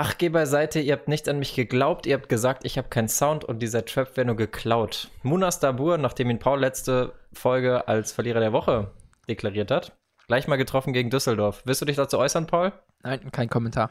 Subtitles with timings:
[0.00, 3.08] Ach, geh beiseite, ihr habt nicht an mich geglaubt, ihr habt gesagt, ich habe keinen
[3.08, 5.10] Sound und dieser Trap wäre nur geklaut.
[5.24, 8.92] Munas Dabur, nachdem ihn Paul letzte Folge als Verlierer der Woche
[9.28, 9.98] deklariert hat,
[10.28, 11.62] gleich mal getroffen gegen Düsseldorf.
[11.64, 12.72] Willst du dich dazu äußern, Paul?
[13.02, 13.90] Nein, kein Kommentar.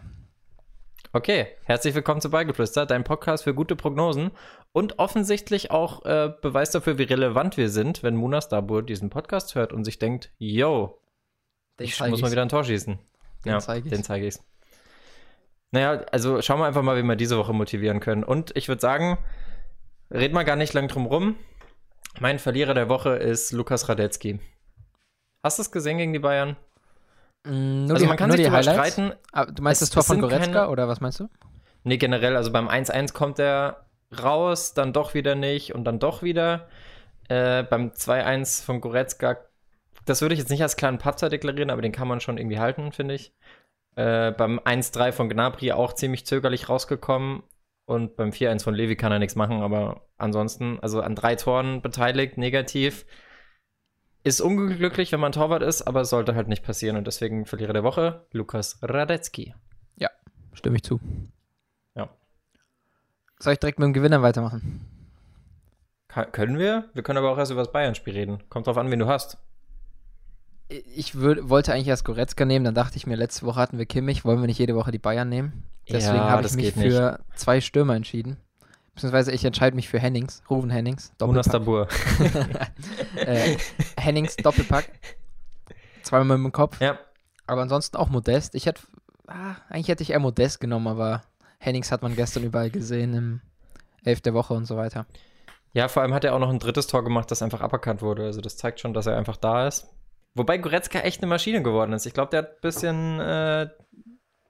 [1.12, 4.31] Okay, herzlich willkommen zu Beigeflüster, dein Podcast für gute Prognosen
[4.71, 9.55] und offensichtlich auch äh, Beweis dafür, wie relevant wir sind, wenn Munas Dabur diesen Podcast
[9.55, 11.01] hört und sich denkt, yo,
[11.77, 12.97] ich muss mal wieder ein Tor schießen.
[13.43, 13.93] Den ja, zeig ich's.
[13.93, 14.41] den zeige ich's.
[15.78, 18.23] Naja, also schauen wir einfach mal, wie wir diese Woche motivieren können.
[18.23, 19.20] Und ich würde sagen,
[20.09, 21.35] red mal gar nicht lang drum rum.
[22.20, 24.40] Mein Verlierer der Woche ist Lukas Radetzky.
[25.44, 26.55] Hast du es gesehen gegen die Bayern?
[27.45, 28.94] Mm, nur also die, man kann nur sich die drüber Highlights?
[28.95, 29.13] streiten.
[29.32, 31.30] Ah, du meinst Es- das Tor von Goretzka keine- oder was meinst du?
[31.84, 33.85] Nee, generell, also beim 1-1 kommt er
[34.23, 36.68] raus, dann doch wieder nicht und dann doch wieder.
[37.30, 39.38] Äh, beim 2-1 von Goretzka,
[40.05, 42.57] das würde ich jetzt nicht als kleinen Patzer deklarieren, aber den kann man schon irgendwie
[42.57, 43.32] halten, finde ich.
[43.97, 47.43] Äh, beim 1-3 von Gnabry auch ziemlich zögerlich rausgekommen
[47.85, 51.81] und beim 4-1 von Levi kann er nichts machen, aber ansonsten, also an drei Toren
[51.81, 53.05] beteiligt, negativ.
[54.23, 57.73] Ist unglücklich, wenn man Torwart ist, aber es sollte halt nicht passieren und deswegen Verlierer
[57.73, 59.54] der Woche, Lukas Radetzky.
[60.54, 60.99] Stimme ich zu.
[61.93, 62.09] Ja.
[63.37, 64.88] Soll ich direkt mit dem Gewinner weitermachen?
[66.07, 66.89] Ka- Können wir?
[66.95, 68.44] Wir können aber auch erst über das Bayern-Spiel reden.
[68.50, 69.38] Kommt drauf an, wen du hast.
[70.69, 73.85] Ich würd, wollte eigentlich erst Goretzka nehmen, dann dachte ich mir, letzte Woche hatten wir
[73.85, 75.63] Kimmich, wollen wir nicht jede Woche die Bayern nehmen?
[75.90, 76.94] Deswegen Ja, habe ich mich geht nicht.
[76.94, 78.38] für zwei Stürmer entschieden.
[78.94, 81.51] Beziehungsweise ich entscheide mich für Hennings, Ruven Hennings, Doppelpack.
[81.51, 81.88] Dabur.
[83.16, 83.56] äh,
[83.97, 84.91] Hennings, Doppelpack.
[86.01, 86.81] Zweimal mit dem Kopf.
[86.81, 86.97] Ja,
[87.45, 88.56] Aber ansonsten auch Modest.
[88.56, 88.81] Ich hätte,
[89.28, 91.22] ah, eigentlich hätte ich eher Modest genommen, aber
[91.59, 93.41] Hennings hat man gestern überall gesehen im
[94.03, 95.06] Elf der Woche und so weiter.
[95.73, 98.23] ja, vor allem hat er auch noch ein drittes Tor gemacht, das einfach aberkannt wurde.
[98.25, 99.88] Also das zeigt schon, dass er einfach da ist.
[100.38, 102.06] Wobei Goretzka echt eine Maschine geworden ist.
[102.06, 103.69] Ich glaube, der hat ein bisschen äh,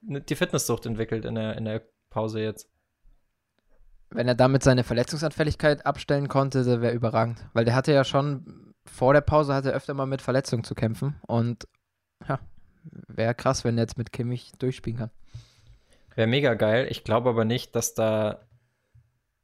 [0.02, 2.68] ne- die Fitnesssucht entwickelt in der, in der Pause jetzt.
[4.10, 7.46] Wenn er damit seine Verletzungsanfälligkeit abstellen konnte, der wäre überragend.
[7.52, 10.74] Weil der hatte ja schon vor der Pause hatte er öfter mal mit Verletzungen zu
[10.74, 11.16] kämpfen.
[11.26, 11.68] Und
[12.26, 12.40] ja,
[13.06, 15.10] wäre krass, wenn er jetzt mit Kimmich durchspielen kann.
[16.14, 16.86] Wäre mega geil.
[16.90, 18.40] Ich glaube aber nicht, dass da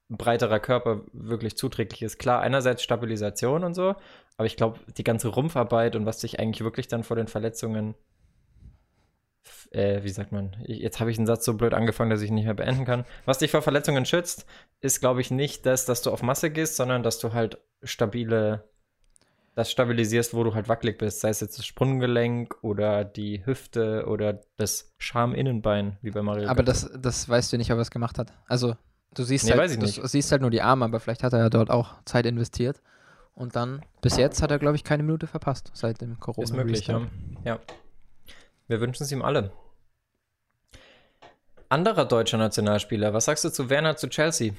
[0.09, 2.19] breiterer Körper wirklich zuträglich ist.
[2.19, 3.95] Klar, einerseits Stabilisation und so,
[4.37, 7.95] aber ich glaube, die ganze Rumpfarbeit und was sich eigentlich wirklich dann vor den Verletzungen,
[9.71, 12.35] äh, wie sagt man, jetzt habe ich einen Satz so blöd angefangen, dass ich ihn
[12.35, 13.05] nicht mehr beenden kann.
[13.25, 14.47] Was dich vor Verletzungen schützt,
[14.81, 18.65] ist, glaube ich, nicht das, dass du auf Masse gehst, sondern dass du halt stabile,
[19.55, 21.21] das stabilisierst, wo du halt wackelig bist.
[21.21, 26.49] Sei es jetzt das Sprunggelenk oder die Hüfte oder das Schaminnenbein, wie bei Mario.
[26.49, 28.33] Aber das, das weißt du nicht, ob er es gemacht hat.
[28.47, 28.77] Also,
[29.15, 31.51] du siehst Nee, halt, du siehst halt nur die Arme, aber vielleicht hat er ja
[31.51, 32.81] dort auch Zeit investiert.
[33.35, 36.53] Und dann, bis jetzt hat er, glaube ich, keine Minute verpasst seit dem corona Ist
[36.55, 37.07] möglich, ja.
[37.45, 37.59] ja.
[38.69, 39.53] Wir wünschen es ihm alle.
[41.69, 44.53] Anderer deutscher Nationalspieler, was sagst du zu Werner zu Chelsea?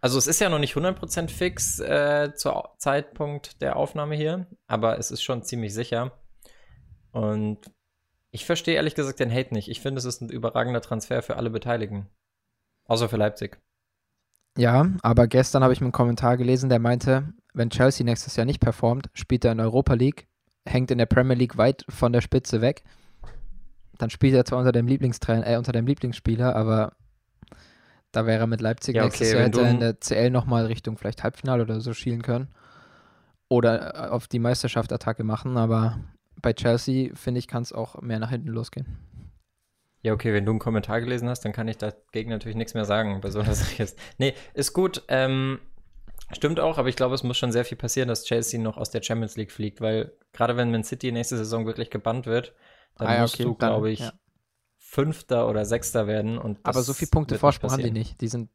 [0.00, 4.46] Also es ist ja noch nicht 100% fix äh, zu Au- Zeitpunkt der Aufnahme hier,
[4.66, 6.12] aber es ist schon ziemlich sicher.
[7.10, 7.58] Und
[8.30, 9.68] ich verstehe ehrlich gesagt den Hate nicht.
[9.68, 12.08] Ich finde, es ist ein überragender Transfer für alle Beteiligten.
[12.84, 13.58] Außer für Leipzig.
[14.56, 18.60] Ja, aber gestern habe ich einen Kommentar gelesen, der meinte, wenn Chelsea nächstes Jahr nicht
[18.60, 20.26] performt, spielt er in Europa League,
[20.66, 22.82] hängt in der Premier League weit von der Spitze weg.
[23.98, 26.92] Dann spielt er zwar unter dem Lieblingstrainer, äh, unter dem Lieblingsspieler, aber
[28.12, 30.30] da wäre er mit Leipzig Ja, nächstes okay, Jahr wenn hätte er in der CL
[30.30, 32.48] nochmal Richtung vielleicht Halbfinale oder so schielen können.
[33.48, 36.00] Oder äh, auf die Meisterschaft-Attacke machen, aber
[36.42, 38.98] bei Chelsea, finde ich, kann es auch mehr nach hinten losgehen.
[40.06, 42.84] Ja, okay, wenn du einen Kommentar gelesen hast, dann kann ich dagegen natürlich nichts mehr
[42.84, 43.98] sagen, bei so einer Sache jetzt.
[44.18, 45.02] Nee, ist gut.
[45.08, 45.58] Ähm,
[46.30, 48.90] stimmt auch, aber ich glaube, es muss schon sehr viel passieren, dass Chelsea noch aus
[48.90, 52.54] der Champions League fliegt, weil gerade wenn Man City nächste Saison wirklich gebannt wird,
[52.98, 54.12] dann Ah musst okay, du, glaube ich, ja.
[54.76, 56.38] Fünfter oder Sechster werden.
[56.38, 58.20] Und Aber so viele Punkte Vorsprung haben die nicht.
[58.20, 58.48] Die sind,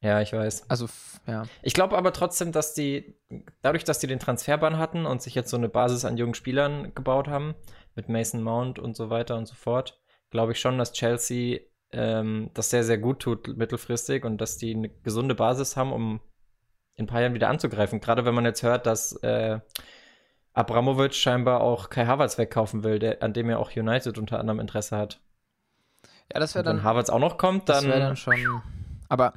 [0.00, 0.68] Ja, ich weiß.
[0.68, 0.88] also,
[1.28, 1.44] ja.
[1.62, 3.14] Ich glaube aber trotzdem, dass die,
[3.62, 6.92] dadurch, dass die den Transferban hatten und sich jetzt so eine Basis an jungen Spielern
[6.92, 7.54] gebaut haben,
[7.94, 10.00] mit Mason Mount und so weiter und so fort,
[10.34, 11.60] glaube ich schon, dass Chelsea
[11.92, 16.20] ähm, das sehr, sehr gut tut mittelfristig und dass die eine gesunde Basis haben, um
[16.96, 18.00] in ein paar Jahren wieder anzugreifen.
[18.00, 19.60] Gerade wenn man jetzt hört, dass äh,
[20.52, 24.58] Abramovic scheinbar auch Kai Havertz wegkaufen will, der, an dem ja auch United unter anderem
[24.58, 25.20] Interesse hat.
[26.32, 28.34] Ja, das wäre Und wenn dann, Havertz auch noch kommt, das dann, wäre dann schon.
[29.08, 29.34] Aber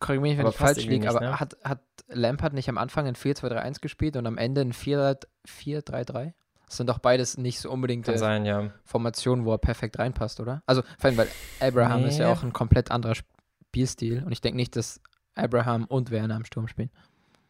[0.00, 1.38] korrigiere mich, wenn Aber ich falsch liege, aber ne?
[1.38, 6.32] hat, hat Lampard nicht am Anfang ein 4-2-3-1 gespielt und am Ende ein 4-3-3?
[6.68, 8.70] Das sind doch beides nicht so unbedingt äh, sein, ja.
[8.84, 10.62] Formationen, wo er perfekt reinpasst, oder?
[10.66, 11.28] Also, vor allem, weil
[11.60, 12.32] Abraham ist ja Nee.
[12.32, 15.00] auch ein komplett anderer Spielstil und ich denke nicht, dass
[15.34, 16.90] Abraham und Werner im Sturm spielen.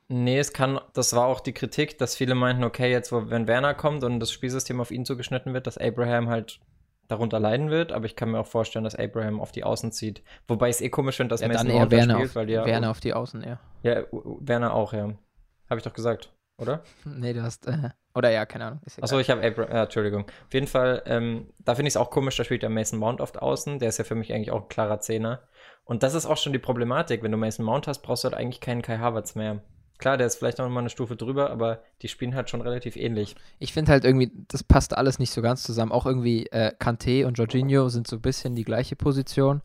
[0.08, 3.74] Nee, es kann, das war auch die Kritik, dass viele meinten, okay, jetzt, wenn Werner
[3.74, 6.60] kommt und das Spielsystem auf ihn zugeschnitten wird, dass Abraham halt
[7.08, 10.22] darunter leiden wird, aber ich kann mir auch vorstellen, dass Abraham auf die Außen zieht.
[10.46, 12.46] Wobei es eh komisch finde, dass Ja, Mason dann eher Mount Werner, spielt, auf, weil
[12.46, 13.58] die ja, Werner auf die Außen, ja.
[13.82, 15.04] ja, Werner auch, ja.
[15.68, 16.82] Habe ich doch gesagt, oder?
[17.04, 18.80] Nee, du hast, äh, oder ja, keine Ahnung.
[19.00, 20.24] Achso, ich habe Abraham, ja, Entschuldigung.
[20.24, 23.20] Auf jeden Fall, ähm, da finde ich es auch komisch, da spielt ja Mason Mount
[23.20, 23.78] oft außen.
[23.78, 25.40] Der ist ja für mich eigentlich auch ein klarer Zehner.
[25.84, 27.22] Und das ist auch schon die Problematik.
[27.22, 29.60] Wenn du Mason Mount hast, brauchst du halt eigentlich keinen Kai Havertz mehr.
[29.98, 32.96] Klar, der ist vielleicht noch mal eine Stufe drüber, aber die spielen halt schon relativ
[32.96, 33.36] ähnlich.
[33.58, 35.92] Ich finde halt irgendwie, das passt alles nicht so ganz zusammen.
[35.92, 39.62] Auch irgendwie äh, Kanté und Jorginho sind so ein bisschen die gleiche Position.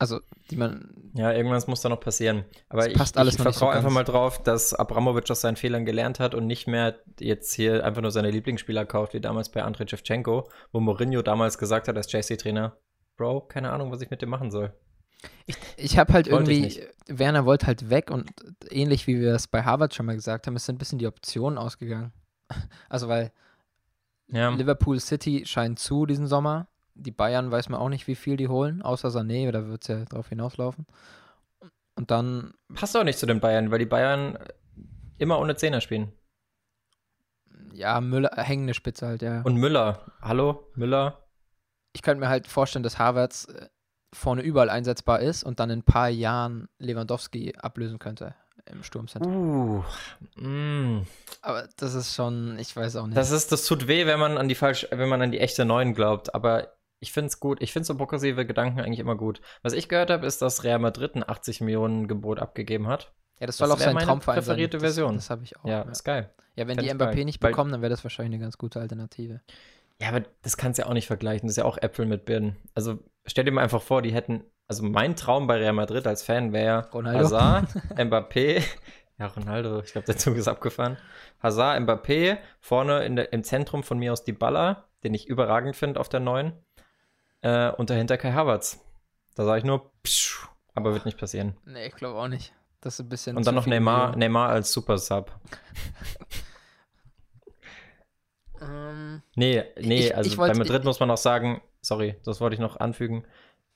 [0.00, 0.20] Also,
[0.50, 1.12] die man.
[1.14, 2.44] Ja, irgendwas muss da noch passieren.
[2.70, 3.94] Aber ich, passt alles ich nicht so vertraue einfach ganz.
[3.94, 8.00] mal drauf, dass Abramovic aus seinen Fehlern gelernt hat und nicht mehr jetzt hier einfach
[8.00, 12.10] nur seine Lieblingsspieler kauft, wie damals bei Andrei Shevchenko, wo Mourinho damals gesagt hat als
[12.10, 12.78] JC-Trainer,
[13.18, 14.72] Bro, keine Ahnung, was ich mit dem machen soll.
[15.76, 17.18] Ich habe halt Wollte ich irgendwie.
[17.18, 18.30] Werner wollte halt weg und
[18.70, 21.06] ähnlich wie wir es bei Harvard schon mal gesagt haben, es sind ein bisschen die
[21.06, 22.12] Optionen ausgegangen.
[22.88, 23.32] Also, weil
[24.28, 26.69] Ja, Liverpool City scheint zu diesen Sommer.
[27.02, 29.88] Die Bayern weiß man auch nicht, wie viel die holen, außer Sané, da wird es
[29.88, 30.86] ja drauf hinauslaufen.
[31.96, 34.38] Und dann, passt auch nicht zu den Bayern, weil die Bayern
[35.18, 36.12] immer ohne Zehner spielen.
[37.72, 39.42] ja, Müller, äh, hängende Spitze halt, ja.
[39.42, 41.26] Und Müller, hallo, Müller,
[41.92, 43.68] ich könnte mir halt vorstellen, dass Havertz äh,
[44.12, 48.34] vorne überall einsetzbar ist und dann in ein paar Jahren Lewandowski ablösen könnte
[48.66, 49.28] im Sturmcenter.
[49.28, 49.82] uh,
[50.36, 51.06] mm.
[51.42, 53.16] Aber das ist schon, ich weiß auch nicht.
[53.16, 55.64] Das ist, das tut weh, wenn man an die falsch, wenn man an die echte
[55.64, 56.34] Neuen glaubt.
[56.34, 56.68] Aber
[57.00, 57.62] ich finde es gut.
[57.62, 59.40] Ich finde so progressive Gedanken eigentlich immer gut.
[59.62, 63.12] Was ich gehört habe, ist, dass Real Madrid ein 80 Millionen Gebot abgegeben hat.
[63.40, 64.86] ja, das soll das auch sein meine Traumverein präferierte sein.
[64.86, 65.14] Version.
[65.14, 65.64] Das, das habe ich auch.
[65.64, 66.30] ja, Ja, ist geil.
[66.56, 67.24] ja wenn Fänd die Mbappé geil.
[67.24, 69.40] nicht bekommen, dann wäre das wahrscheinlich eine ganz gute Alternative.
[70.00, 71.46] Ja, aber das kannst du ja auch nicht vergleichen.
[71.46, 72.56] Das ist ja auch Äpfel mit Birnen.
[72.74, 74.44] Also stell dir mal einfach vor, die hätten.
[74.66, 77.18] Also mein Traum bei Real Madrid als Fan wäre Ronaldo.
[77.24, 78.62] Hazard, Mbappé.
[79.18, 80.96] Ja, Ronaldo, ich glaube, der Zug ist abgefahren.
[81.42, 86.00] Hazard, Mbappé, vorne der, im Zentrum von mir aus die Baller, den ich überragend finde
[86.00, 86.52] auf der neuen.
[87.42, 88.78] Äh, und dahinter Kai Havertz.
[89.34, 91.56] Da sage ich nur, psch, aber wird nicht passieren.
[91.64, 92.52] Nee, ich glaube auch nicht.
[92.80, 93.36] Das ist ein bisschen.
[93.36, 94.16] Und dann noch Neymar.
[94.16, 95.30] Neymar als Super Sub.
[98.60, 102.40] Ähm, Nee, nee, Ich- also ich bei wollt- Madrid muss man auch sagen, sorry, das
[102.40, 103.24] wollte ich noch anfügen.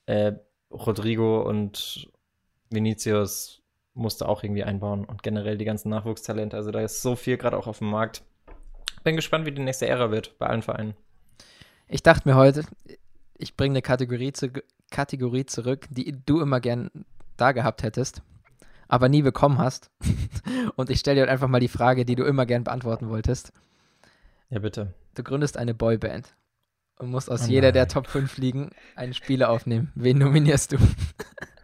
[0.05, 0.33] Äh,
[0.71, 2.09] Rodrigo und
[2.69, 3.63] Vinicius
[3.93, 6.55] musste auch irgendwie einbauen und generell die ganzen Nachwuchstalente.
[6.57, 8.23] Also da ist so viel gerade auch auf dem Markt.
[9.03, 10.95] Bin gespannt, wie die nächste Ära wird bei allen Vereinen.
[11.87, 12.65] ich dachte mir heute,
[13.37, 14.51] ich bringe eine Kategorie, zu,
[14.91, 16.89] Kategorie zurück, die du immer gern
[17.37, 18.21] da gehabt hättest,
[18.87, 19.89] aber nie bekommen hast.
[20.75, 23.51] Und ich stelle dir einfach mal die Frage, die du immer gern beantworten wolltest.
[24.49, 24.93] Ja, bitte.
[25.15, 26.35] Du gründest eine Boyband
[26.99, 27.87] und musst aus Oh jeder der.
[27.87, 29.91] Top 5 Ligen einen Spieler aufnehmen.
[29.95, 30.77] Wen nominierst du?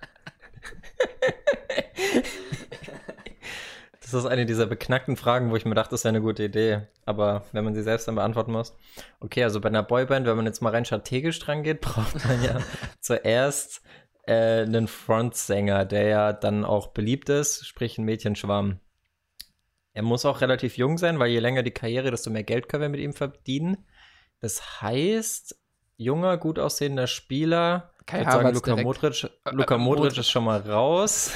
[4.12, 6.82] Das ist eine dieser beknackten Fragen, wo ich mir dachte, das wäre eine gute Idee.
[7.06, 8.76] Aber wenn man sie selbst dann beantworten muss.
[9.20, 12.44] Okay, also bei einer Boyband, wenn man jetzt mal rein strategisch dran geht, braucht man
[12.44, 12.60] ja
[13.00, 13.82] zuerst
[14.24, 18.80] äh, einen Frontsänger, der ja dann auch beliebt ist, sprich ein Mädchenschwarm.
[19.94, 22.82] Er muss auch relativ jung sein, weil je länger die Karriere, desto mehr Geld können
[22.82, 23.86] wir mit ihm verdienen.
[24.40, 25.56] Das heißt,
[25.98, 27.92] junger, gut aussehender Spieler.
[28.06, 28.86] Kai ich sagen, Luka direkt.
[28.86, 30.18] Modric, Äh, Luka äh, Modric.
[30.18, 31.32] ist schon mal raus.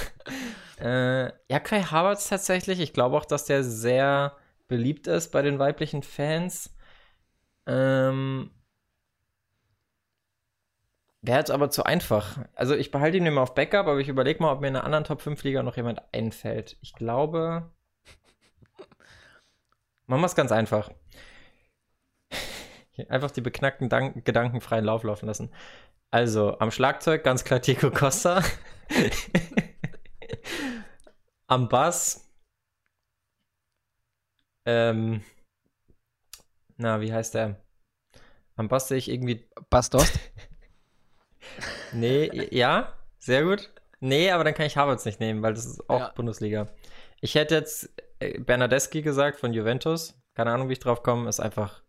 [0.79, 2.79] Äh, ja, Kai Havertz tatsächlich.
[2.79, 4.35] Ich glaube auch, dass der sehr
[4.67, 6.75] beliebt ist bei den weiblichen Fans.
[7.67, 8.51] Ähm,
[11.21, 12.37] Wäre jetzt aber zu einfach.
[12.53, 14.85] Also ich behalte ihn immer auf Backup, aber ich überlege mal, ob mir in einer
[14.85, 16.77] anderen Top 5 Liga noch jemand einfällt.
[16.81, 17.71] Ich glaube.
[20.05, 20.91] Machen wir es ganz einfach.
[23.09, 25.51] Einfach die beknackten Dank Gedanken freien Lauf laufen lassen.
[26.11, 28.43] Also, am Schlagzeug ganz klar Tico Costa.
[31.47, 32.29] Am Bass.
[34.65, 35.23] Ähm.
[36.77, 37.61] Na, wie heißt der?
[38.55, 40.19] Am Bass sehe ich irgendwie Bastost?
[41.93, 43.71] Nee, ja, sehr gut.
[43.99, 46.09] Nee, aber dann kann ich Havertz nicht nehmen, weil das ist auch Ja.
[46.09, 46.67] Bundesliga.
[47.21, 50.19] Ich hätte jetzt äh, Bernardeschi gesagt von Juventus.
[50.33, 51.29] Keine Ahnung, wie ich drauf komme.
[51.29, 51.83] Ist einfach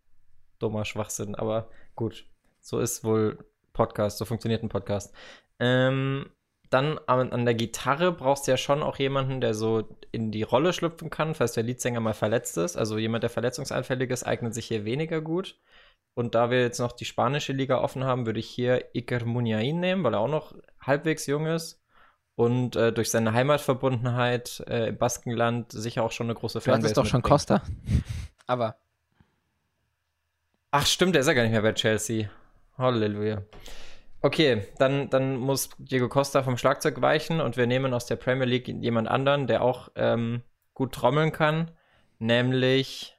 [0.58, 1.34] dummer Schwachsinn.
[1.34, 2.26] Aber gut,
[2.60, 3.38] so ist wohl
[3.72, 4.18] Podcast.
[4.18, 5.14] So funktioniert ein Podcast.
[5.58, 6.30] Ähm,
[6.70, 10.42] dann an, an der Gitarre brauchst du ja schon auch jemanden, der so in die
[10.42, 12.76] Rolle schlüpfen kann, falls der Leadsänger mal verletzt ist.
[12.76, 15.58] Also jemand, der verletzungsanfällig ist, eignet sich hier weniger gut.
[16.14, 19.80] Und da wir jetzt noch die spanische Liga offen haben, würde ich hier Iker Muniain
[19.80, 21.82] nehmen, weil er auch noch halbwegs jung ist
[22.36, 26.96] und äh, durch seine Heimatverbundenheit äh, im Baskenland sicher auch schon eine große Du hattest
[26.96, 27.24] doch schon mitbringt.
[27.24, 27.62] Costa.
[28.46, 28.76] Aber
[30.78, 32.28] Ach stimmt, der ist ja gar nicht mehr bei Chelsea.
[32.76, 33.42] Halleluja.
[34.26, 38.44] Okay, dann, dann muss Diego Costa vom Schlagzeug weichen und wir nehmen aus der Premier
[38.44, 40.42] League jemand anderen, der auch ähm,
[40.74, 41.70] gut trommeln kann,
[42.18, 43.16] nämlich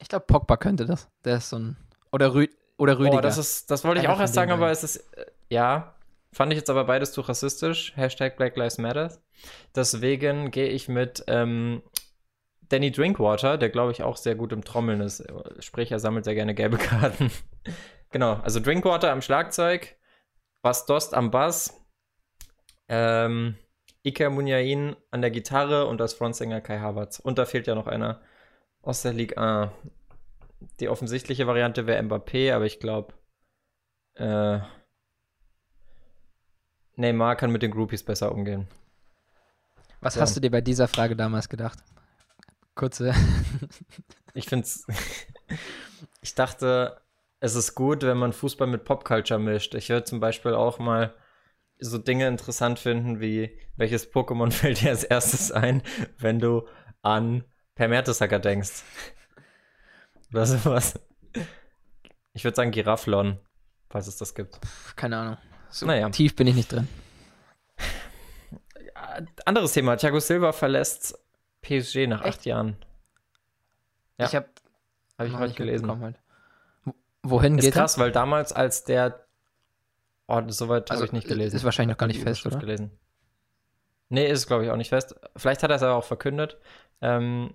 [0.00, 1.10] Ich glaube, Pogba könnte das.
[1.24, 1.76] Der ist so ein.
[2.10, 2.46] Oder, Rü
[2.78, 3.18] oder Rüdiger.
[3.18, 5.94] Oh, das, ist, das wollte ich Einer auch erst sagen, aber es ist, äh, ja,
[6.32, 7.92] fand ich jetzt aber beides zu rassistisch.
[7.96, 9.12] Hashtag Black Lives Matter.
[9.76, 11.82] Deswegen gehe ich mit ähm,
[12.62, 15.22] Danny Drinkwater, der glaube ich auch sehr gut im Trommeln ist.
[15.58, 17.30] Sprich, er sammelt sehr gerne gelbe Karten.
[18.12, 19.96] Genau, also Drinkwater am Schlagzeug,
[20.62, 21.80] Bas Dost am Bass,
[22.88, 23.56] ähm,
[24.04, 27.18] Iker Munyain an der Gitarre und als Frontsänger Kai Havertz.
[27.18, 28.20] Und da fehlt ja noch einer
[28.82, 29.70] aus der Ligue 1.
[30.80, 33.14] Die offensichtliche Variante wäre Mbappé, aber ich glaube,
[34.14, 34.60] äh,
[36.96, 38.68] Neymar kann mit den Groupies besser umgehen.
[40.00, 40.22] Was Ja.
[40.22, 41.78] hast du dir bei dieser Frage damals gedacht?
[42.74, 43.14] Kurze.
[44.34, 44.86] Ich finde es.
[46.22, 47.01] ich dachte,
[47.42, 49.74] es ist gut, wenn man Fußball mit Popculture mischt.
[49.74, 51.12] Ich würde zum Beispiel auch mal
[51.80, 55.82] so Dinge interessant finden, wie welches Pokémon fällt dir als erstes ein,
[56.18, 56.68] wenn du
[57.02, 57.42] an
[57.74, 58.82] Per Mertesacker denkst.
[60.32, 61.00] Oder sowas.
[62.32, 63.40] Ich würde sagen Girafflon,
[63.90, 64.60] falls es das gibt.
[64.94, 65.36] Keine Ahnung.
[65.70, 66.08] So Naja.
[66.10, 66.86] tief bin ich nicht drin.
[69.44, 69.96] Anderes Thema.
[69.96, 71.18] Thiago Silva verlässt
[71.62, 72.44] PSG nach acht Echt?
[72.46, 72.76] Jahren.
[74.18, 74.26] Ja.
[74.26, 74.48] Ich habe
[75.18, 76.00] Habe ich heute gelesen.
[76.00, 76.20] Halt.
[77.22, 79.26] Wo- Wohin Ist geht krass, weil damals, als der.
[80.28, 81.56] Oh, soweit Also, habe ich nicht gelesen.
[81.56, 82.58] ist wahrscheinlich noch gar nicht fest, oder?
[82.58, 82.98] gelesen.
[84.08, 85.14] Nee, ist glaube ich auch nicht fest.
[85.36, 86.58] Vielleicht hat er es aber auch verkündet.
[87.00, 87.54] Ähm,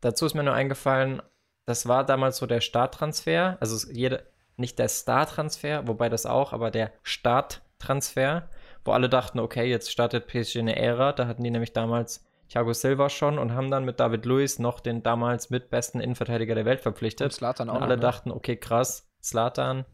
[0.00, 1.22] dazu ist mir nur eingefallen,
[1.64, 3.56] das war damals so der Starttransfer.
[3.60, 4.26] Also es- jede,
[4.56, 8.48] nicht der Star-Transfer, wobei das auch, aber der Starttransfer,
[8.84, 11.12] wo alle dachten, okay, jetzt startet PSG eine Ära.
[11.12, 14.80] Da hatten die nämlich damals Thiago Silva schon und haben dann mit David Luiz noch
[14.80, 17.24] den damals mitbesten Innenverteidiger der Welt verpflichtet.
[17.26, 18.02] Und Zlatan auch Und noch, alle ne?
[18.02, 19.86] dachten, okay, krass, Slatan.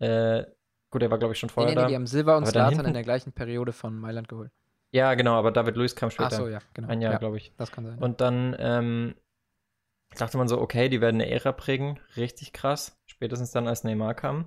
[0.00, 0.42] Äh,
[0.90, 1.88] gut, er war, glaube ich, schon Nee, vorher nee, nee, da.
[1.88, 4.50] die haben Silva und hinten- in der gleichen Periode von Mailand geholt.
[4.90, 6.26] Ja, genau, aber David Luiz kam später.
[6.32, 6.88] Ach so, ja, genau.
[6.88, 7.52] Ein Jahr, ja, glaube ich.
[7.56, 7.98] Das kann sein.
[7.98, 9.14] Und dann ähm,
[10.18, 12.00] dachte man so, okay, die werden eine Ära prägen.
[12.16, 13.00] Richtig krass.
[13.06, 14.46] Spätestens dann, als Neymar kam.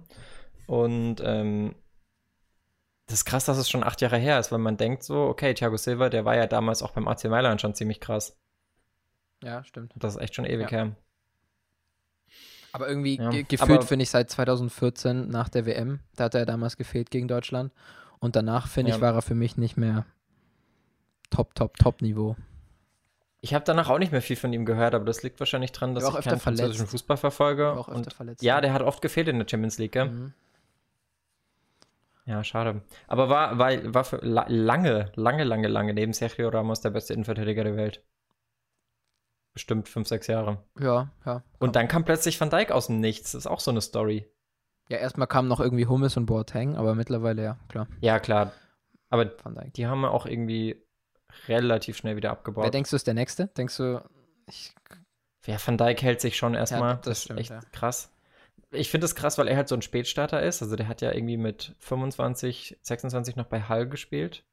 [0.68, 1.74] Und ähm,
[3.08, 5.54] das ist krass, dass es schon acht Jahre her ist, weil man denkt so, okay,
[5.54, 8.38] Thiago Silva, der war ja damals auch beim AC Mailand schon ziemlich krass.
[9.44, 9.94] ja, stimmt.
[9.96, 10.78] Das ist echt schon ewig Ja.
[10.78, 10.96] her.
[12.72, 16.46] Aber irgendwie Ja, ge gefühlt finde ich seit 2014 nach der WM, da hat er
[16.46, 17.72] damals gefehlt gegen Deutschland.
[18.20, 18.96] Und danach, finde Ja.
[18.98, 20.06] ich, war er für mich nicht mehr
[21.30, 22.36] top, top, top Niveau.
[23.42, 25.94] Ich habe danach auch nicht mehr viel von ihm gehört, aber das liegt wahrscheinlich dran,
[25.94, 26.92] dass ich öfter keinen französischen verletzt.
[26.92, 27.72] Fußball verfolge.
[27.74, 28.42] Auch öfter Und verletzt.
[28.44, 30.10] ja, der hat oft gefehlt in der Champions League, gell?
[30.10, 30.34] Mhm.
[32.25, 32.82] Ja, schade.
[33.08, 37.13] Aber war, war, war für la lange, lange, lange, lange neben Sergio Ramos der beste
[37.13, 38.03] Innenverteidiger der Welt.
[39.53, 40.63] Bestimmt fünf, sechs Jahre.
[40.79, 41.44] Ja, ja.
[41.60, 43.32] Und dann kam plötzlich Van Dijk aus dem Nichts.
[43.32, 44.29] Das ist auch so eine Story.
[44.89, 48.51] Ja, erstmal kamen noch irgendwie Hummes und Boateng, aber mittlerweile ja, klar, Ja, klar.
[49.10, 50.84] Aber die haben wir auch irgendwie
[51.48, 52.65] relativ schnell wieder abgebaut.
[52.65, 53.48] Wer denkst du ist der Nächste?
[53.48, 54.03] Denkst du,
[54.48, 54.74] ich,
[55.46, 56.96] Ja, Van Dijk hält sich schon erstmal.
[56.98, 57.70] das das stimmt, ist echt ja.
[57.72, 58.12] krass.
[58.75, 60.62] Ich finde es krass, weil er halt so ein Spätstarter ist.
[60.62, 64.44] Also der hat ja irgendwie mit 25, 26 noch bei Hull gespielt.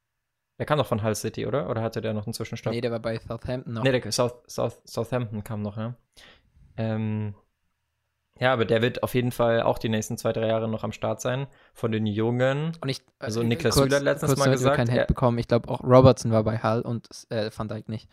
[0.59, 1.69] Der kam doch von Hull City, oder?
[1.71, 2.73] Oder hatte der noch einen Zwischenstopp?
[2.73, 3.83] nee, der war bei Southampton noch.
[3.83, 5.95] Nee, der South, South, Southampton kam noch, ja.
[6.77, 7.35] Ähm,
[8.39, 10.93] ja, aber der wird auf jeden Fall auch die nächsten zwei, drei Jahre noch am
[10.93, 11.47] Start sein.
[11.75, 12.73] Von den Jungen.
[12.81, 15.07] Und ich, Also äh, Niklas kurz, Süle hat letztens kurz mal gesagt, keinen Hate er-
[15.07, 15.39] bekommen.
[15.39, 18.09] Ich glaube auch Robertson war bei Hull und äh, Van Dijk nicht.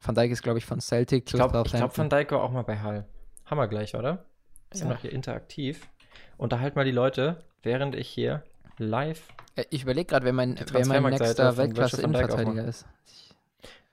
[0.00, 2.50] Van Dijk ist, glaube ich, von Celtic Ich zu glaube, glaub, Van Dijk war auch
[2.50, 3.04] mal bei Hull.
[3.44, 4.24] Haben wir gleich, oder?
[4.70, 4.94] Wir sind Ja.
[4.94, 5.88] noch hier interaktiv.
[6.36, 8.42] Unterhalt mal die Leute, während ich hier
[8.78, 9.28] live.
[9.56, 12.86] Äh, Ich überlege gerade, wer mein, wer mein nächster Weltklasse-Innenverteidiger ist.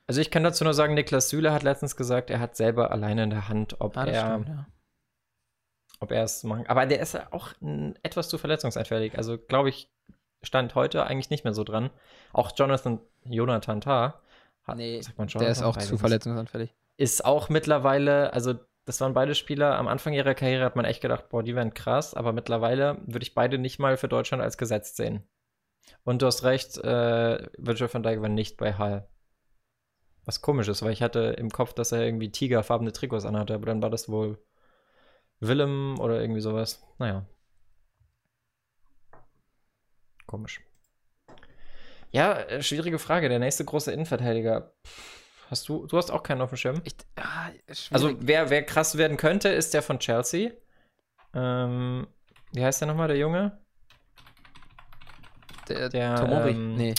[0.06, 3.24] Also ich kann dazu nur sagen, Niklas Süle hat letztens gesagt, er hat selber alleine
[3.24, 4.66] in der Hand, ob Ah, er stimmt, ja.
[6.00, 6.66] ob er es machen.
[6.68, 7.50] Aber der ist ja auch
[8.04, 9.18] etwas zu verletzungsanfällig.
[9.18, 9.90] Also glaube ich,
[10.44, 11.90] stand heute eigentlich nicht mehr so dran.
[12.32, 14.22] Auch Jonathan, Jonathan Tah,
[14.64, 15.66] hat, Nee, sagt man Der ist Jonathan?
[15.66, 16.74] auch zu verletzungsanfällig.
[16.96, 18.54] Ist auch mittlerweile, also
[18.88, 21.74] das waren beide Spieler, am Anfang ihrer Karriere hat man echt gedacht, boah, die wären
[21.74, 25.28] krass, aber mittlerweile würde ich beide nicht mal für Deutschland als gesetzt sehen.
[26.06, 29.06] Und du hast recht, äh, Virgil van Dijk war nicht bei Hull.
[30.24, 33.66] Was komisch ist, weil ich hatte im Kopf, dass er irgendwie tigerfarbene Trikots anhatte, aber
[33.66, 34.42] dann war das wohl
[35.42, 36.82] Willem oder irgendwie sowas.
[36.98, 37.26] Naja.
[40.28, 40.62] Komisch.
[42.12, 43.28] Ja, äh, schwierige Frage.
[43.28, 44.74] Der nächste große Innenverteidiger.
[44.86, 46.82] Pff, Hast du, du hast auch keinen auf dem Schirm?
[46.84, 47.50] Ich, ah.
[47.92, 50.52] Also, wer, wer krass werden könnte, ist der von Chelsea.
[51.34, 52.08] Ähm,
[52.54, 53.60] wie heißt der nochmal, der Junge?
[55.70, 56.52] der, der, Tomori.
[56.52, 56.96] ähm, nee,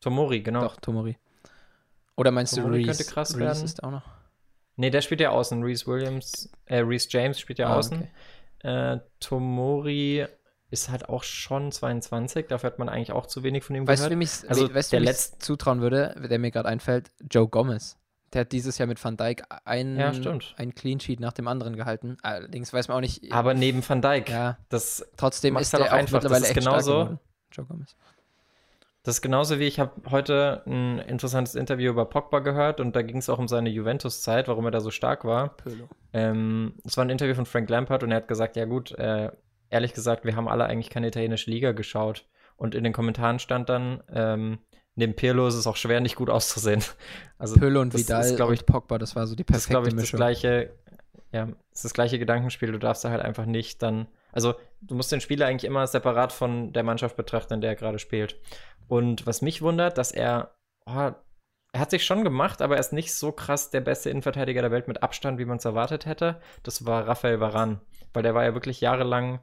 [0.00, 0.60] Tomori, genau.
[0.62, 1.16] doch, Tomori.
[2.16, 2.98] Oder meinst Tomori du Reese?
[2.98, 3.64] könnte krass Reese werden.
[3.64, 4.02] ist auch noch.
[4.76, 5.62] Nee, der spielt ja außen.
[5.62, 8.08] Reese Williams, äh, Reese James spielt ja Ah, außen.
[8.62, 8.94] okay.
[8.94, 10.26] Äh, Tomori
[10.70, 12.46] ist halt auch schon 22.
[12.48, 14.12] Dafür hat man eigentlich auch zu wenig von ihm Weißt du, gehört.
[14.12, 17.10] wem ich Also, weißt, der wem ich's letzt- zutrauen würde, der mir gerade einfällt?
[17.30, 17.96] Joe Gomez.
[18.32, 20.54] Der hat dieses Jahr mit Van Dijk ein, Ja, stimmt.
[20.56, 22.16] ein Clean Sheet nach dem anderen gehalten.
[22.22, 23.32] Allerdings weiß man auch nicht.
[23.32, 24.28] Aber neben Van Dijk.
[24.28, 26.20] ja, Das, trotzdem ist halt der auch einfach.
[26.20, 27.18] Das mittlerweile ist echt stark genauso-.
[27.50, 27.96] Joe Gomez.
[29.02, 33.02] das ist genauso wie ich habe heute ein interessantes Interview über Pogba gehört und da
[33.02, 35.56] ging es auch um seine Juventus-Zeit, warum er da so stark war.
[36.12, 39.32] Ähm, es war ein Interview von Frank Lampard und er hat gesagt, ja gut, äh,
[39.70, 42.26] ehrlich gesagt, wir haben alle eigentlich keine italienische Liga geschaut.
[42.56, 44.58] Und in den Kommentaren stand dann, ähm,
[44.96, 46.82] neben Pirlo ist es auch schwer, nicht gut auszusehen.
[47.38, 49.62] Also Pölo und das Vidal ist, glaube ich, und Pogba, das war so die das
[49.62, 50.18] ist, glaube perfekte ich, das Mischung.
[50.18, 50.76] gleiche,
[51.32, 52.70] ja, das ist das gleiche Gedankenspiel.
[52.70, 56.32] Du darfst da halt einfach nicht dann, also du musst den Spieler eigentlich immer separat
[56.34, 58.38] von der Mannschaft betrachten, in der er gerade spielt.
[58.88, 61.12] Und was mich wundert, dass er, oh,
[61.72, 64.70] er hat sich schon gemacht, aber er ist nicht so krass der beste Innenverteidiger der
[64.70, 66.42] Welt mit Abstand, wie man es erwartet hätte.
[66.62, 67.80] Das war Rafael Varan,
[68.12, 69.40] weil der war ja wirklich jahrelang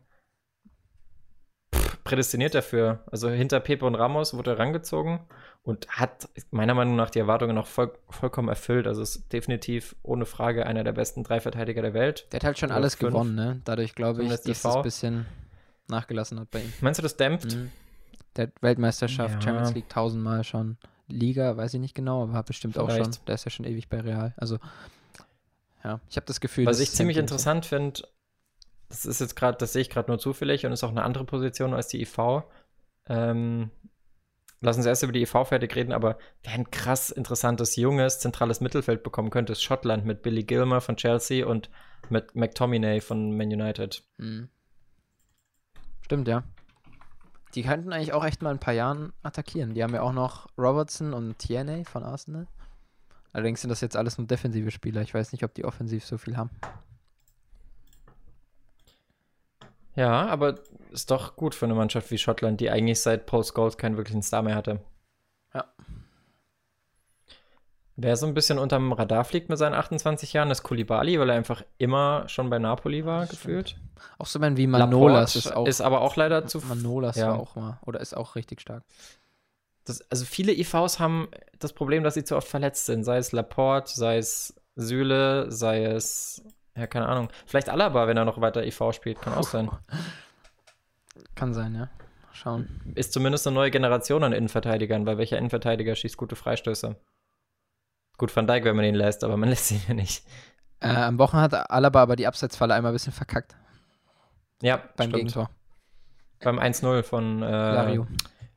[2.08, 3.00] prädestiniert dafür.
[3.12, 5.20] Also hinter Pepe und Ramos wurde er rangezogen
[5.64, 8.88] und hat meiner Meinung nach die Erwartungen auch voll, vollkommen erfüllt.
[8.88, 12.28] Also ist definitiv ohne Frage einer der besten drei Verteidiger der Welt.
[12.32, 13.12] Der hat halt schon Oder alles fünf.
[13.12, 13.62] gewonnen, ne?
[13.66, 14.76] Dadurch glaube ich, dass es IV.
[14.76, 15.26] ein bisschen
[15.88, 16.74] nachgelassen hat bei ihm.
[16.82, 17.56] Meinst du, das dämpft?
[17.56, 17.72] Mhm.
[18.36, 19.42] Der Weltmeisterschaft, Ja.
[19.42, 20.78] Champions League tausendmal schon.
[21.08, 22.98] Liga, weiß ich nicht genau, aber bestimmt auch schon.
[23.06, 23.28] Vielleicht.
[23.28, 24.34] Der ist ja schon ewig bei Real.
[24.38, 24.60] Also,
[25.84, 28.02] ja, ich habe das Gefühl, Was das ich ziemlich interessant finde,
[28.90, 31.26] das ist jetzt gerade, das sehe ich gerade nur zufällig und ist auch eine andere
[31.26, 32.44] Position als die IV.
[33.08, 33.72] Ähm,
[34.62, 38.62] lass uns erst über die IV fertig reden, aber wer ein krass interessantes, junges, zentrales
[38.62, 41.70] Mittelfeld bekommen könnte, ist Schottland mit Billy Gilmer von Chelsea und
[42.10, 44.04] mit McTominay von Man United.
[44.18, 44.50] Mhm.
[46.02, 46.44] Stimmt, ja.
[47.56, 49.74] Die könnten eigentlich auch echt mal in ein paar Jahren attackieren.
[49.74, 52.48] Die haben ja auch noch Robertson und Tierney von Arsenal.
[53.34, 55.02] Allerdings sind das jetzt alles nur defensive Spieler.
[55.02, 56.50] Ich weiß nicht, ob die offensiv so viel haben.
[59.98, 60.60] Ja, aber
[60.92, 64.22] ist doch gut für eine Mannschaft wie Schottland, die eigentlich seit Paul Scholes keinen wirklichen
[64.22, 64.80] Star mehr hatte.
[65.56, 65.66] Ja.
[67.96, 71.36] Wer so ein bisschen unterm Radar fliegt mit seinen 28 Jahren, ist Koulibaly, weil er
[71.36, 73.76] einfach immer schon bei Napoli war, gefühlt.
[74.20, 75.68] Auch so ein wie Manolas Laporte ist auch.
[75.68, 76.60] ist aber auch leider zu.
[76.60, 77.30] Manolas ja.
[77.30, 77.80] war auch mal.
[77.84, 78.84] Oder ist auch richtig stark.
[79.84, 83.04] Das, also viele IVs haben das Problem, dass sie zu oft verletzt sind.
[83.04, 86.44] Sei es Laporte, sei es Süle, sei es.
[86.78, 87.30] Ja, keine Ahnung.
[87.46, 89.70] Vielleicht Alaba, wenn er noch weiter IV spielt, kann auch sein.
[91.36, 91.90] Kann sein, ja.
[92.32, 92.68] Schauen.
[92.94, 96.96] Ist zumindest eine neue Generation an Innenverteidigern, weil welcher Innenverteidiger schießt gute Freistöße?
[98.18, 100.24] Gut, Van Dijk, wenn man ihn lässt, aber man lässt ihn ja nicht.
[100.80, 103.56] Äh, am Wochen hat Alaba aber die Abseitsfalle einmal ein bisschen verkackt
[104.62, 105.14] Ja, beim stimmt.
[105.16, 105.50] Gegentor.
[106.42, 108.08] Beim 1-0 von äh, Alario.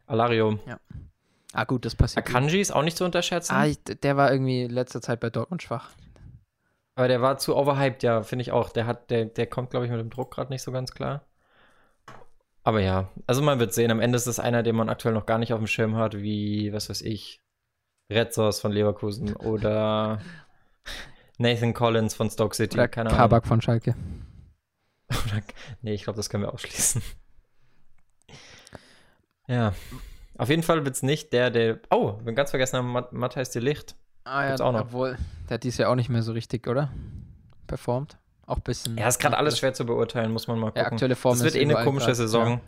[0.06, 0.59] Alario.
[1.54, 2.26] Ah, gut, das passiert.
[2.28, 5.30] Akanji ist auch nicht zu unterschätzen, Ah, ich, der war irgendwie in letzter Zeit bei
[5.30, 5.90] Dortmund schwach.
[6.94, 8.70] Aber der war zu overhyped, ja, finde ich auch.
[8.70, 11.26] Der hat, der, der kommt, glaube ich, mit dem Druck gerade nicht so ganz klar.
[12.62, 15.26] Aber ja, also man wird sehen, am Ende ist es einer, den man aktuell noch
[15.26, 17.40] gar nicht auf dem Schirm hat, wie, was weiß ich,
[18.11, 20.20] Retzos von Leverkusen oder
[21.38, 23.92] Nathan Collins von Stoke City, Oder keine Kabak von Schalke.
[23.92, 24.26] Ahnung.
[25.26, 25.42] Oder,
[25.83, 27.03] nee, ich glaube, das können wir ausschließen.
[29.48, 29.74] Ja.
[30.38, 31.81] Auf jeden Fall wird es nicht der, der.
[31.90, 33.96] Oh, wir haben ganz vergessen haben, Mat Matthijs de Licht.
[34.24, 34.80] Ah Gibt's auch noch.
[34.83, 35.16] obwohl,
[35.48, 36.90] der hat dies Jahr auch nicht mehr so richtig, oder?
[37.66, 38.18] Performt.
[38.46, 38.98] Auch ein bisschen.
[38.98, 40.92] Ja, ist gerade alles schwer zu beurteilen, muss man mal Ja, gucken.
[40.94, 42.61] aktuelle Form das wird ist eh eine komische grad, Saison.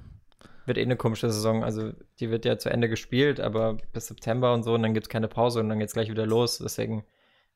[0.65, 1.65] Wird eh eine komische Saison.
[1.65, 5.07] Also, die wird ja zu Ende gespielt, aber bis September und so, und dann gibt
[5.07, 6.59] es keine Pause und dann geht es gleich wieder los.
[6.59, 7.05] Deswegen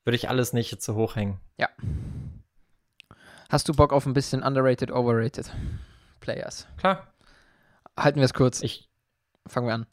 [0.04, 1.40] würde ich alles nicht zu hoch hängen.
[1.56, 1.68] Ja.
[3.48, 5.52] Hast du Bock auf ein bisschen underrated, overrated
[6.20, 6.66] Players?
[6.78, 7.06] Klar,
[7.96, 8.60] Halten wir es kurz.
[8.62, 8.90] ich.
[9.46, 9.86] Fangen wir an.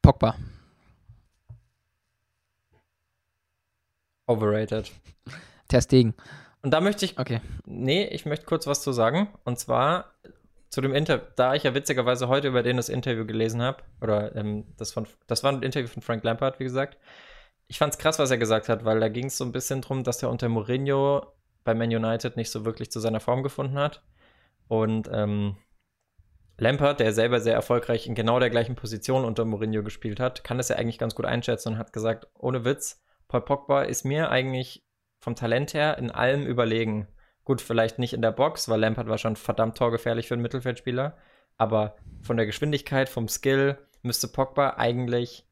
[0.00, 0.34] Pogba.
[4.26, 4.90] Overrated.
[5.68, 6.14] Ter Stegen.
[6.62, 7.40] Und da möchte ich Okay.
[7.64, 9.28] Nee, ich möchte kurz was zu sagen.
[9.44, 10.12] Und zwar
[10.68, 14.34] zu dem Interview, da ich ja witzigerweise heute über den das Interview gelesen habe, oder
[14.34, 16.98] ähm, das, von, das war ein Interview von Frank Lampard, wie gesagt.
[17.68, 19.80] Ich fand es krass, was er gesagt hat, weil da ging es so ein bisschen
[19.80, 21.26] drum, dass er unter Mourinho
[21.64, 24.02] bei Man United nicht so wirklich zu seiner Form gefunden hat.
[24.68, 25.56] Und ähm,
[26.58, 30.58] Lampard, der selber sehr erfolgreich in genau der gleichen Position unter Mourinho gespielt hat, kann
[30.58, 34.30] das ja eigentlich ganz gut einschätzen und hat gesagt, ohne Witz, Paul Pogba ist mir
[34.30, 34.84] eigentlich
[35.18, 37.08] vom Talent her in allem überlegen.
[37.44, 41.16] Gut, vielleicht nicht in der Box, weil Lampard war schon verdammt torgefährlich für einen Mittelfeldspieler.
[41.56, 45.48] Aber von der Geschwindigkeit, vom Skill müsste Pogba eigentlich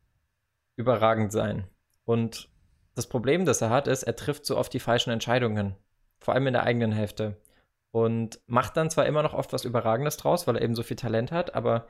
[0.76, 1.68] überragend sein.
[2.04, 2.48] Und
[2.94, 5.76] das Problem, das er hat, ist, er trifft so oft die falschen Entscheidungen.
[6.18, 7.40] Vor allem in der eigenen Hälfte.
[7.90, 10.96] Und macht dann zwar immer noch oft was Überragendes draus, weil er eben so viel
[10.96, 11.86] Talent hat, aber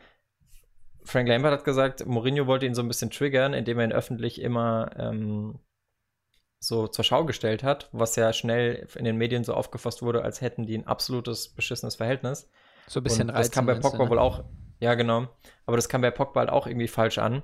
[1.05, 4.41] Frank Lampard hat gesagt, Mourinho wollte ihn so ein bisschen triggern, indem er ihn öffentlich
[4.41, 5.59] immer ähm,
[6.67, 10.41] so zur Schau gestellt hat, was ja schnell in den Medien so aufgefasst wurde, als
[10.41, 12.49] hätten die ein absolutes beschissenes Verhältnis.
[12.87, 14.11] So ein bisschen Und das kam bei Pogba ne?
[14.11, 14.45] wohl auch,
[14.81, 15.29] ja genau,
[15.67, 17.43] aber das kam bei Pogba halt auch irgendwie falsch an.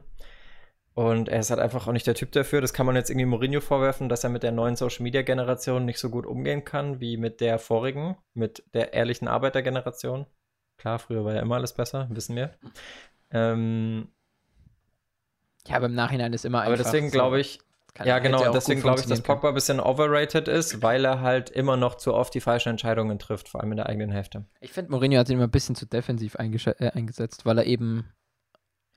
[0.95, 2.61] Und er ist halt einfach auch nicht der Typ dafür.
[2.61, 5.85] Das kann man jetzt irgendwie Mourinho vorwerfen, dass er mit der neuen Social Media Generation
[5.85, 10.27] nicht so gut umgehen kann wie mit der vorigen, mit der ehrlichen Arbeitergeneration.
[10.79, 12.51] Klar, früher war ja immer alles besser, wissen wir.
[13.31, 14.09] Ähm,
[15.69, 16.85] ja, aber im Nachhinein ist immer aber einfach.
[16.85, 17.61] deswegen so- glaube ich,
[17.95, 21.21] kann- ja genau, und deswegen glaube ich, dass Pogba ein bisschen overrated ist, weil er
[21.21, 24.45] halt immer noch zu oft die falschen Entscheidungen trifft, vor allem in der eigenen Hälfte.
[24.61, 28.13] Ich finde, Mourinho hat ihn immer ein bisschen zu defensiv äh, eingesetzt, weil er eben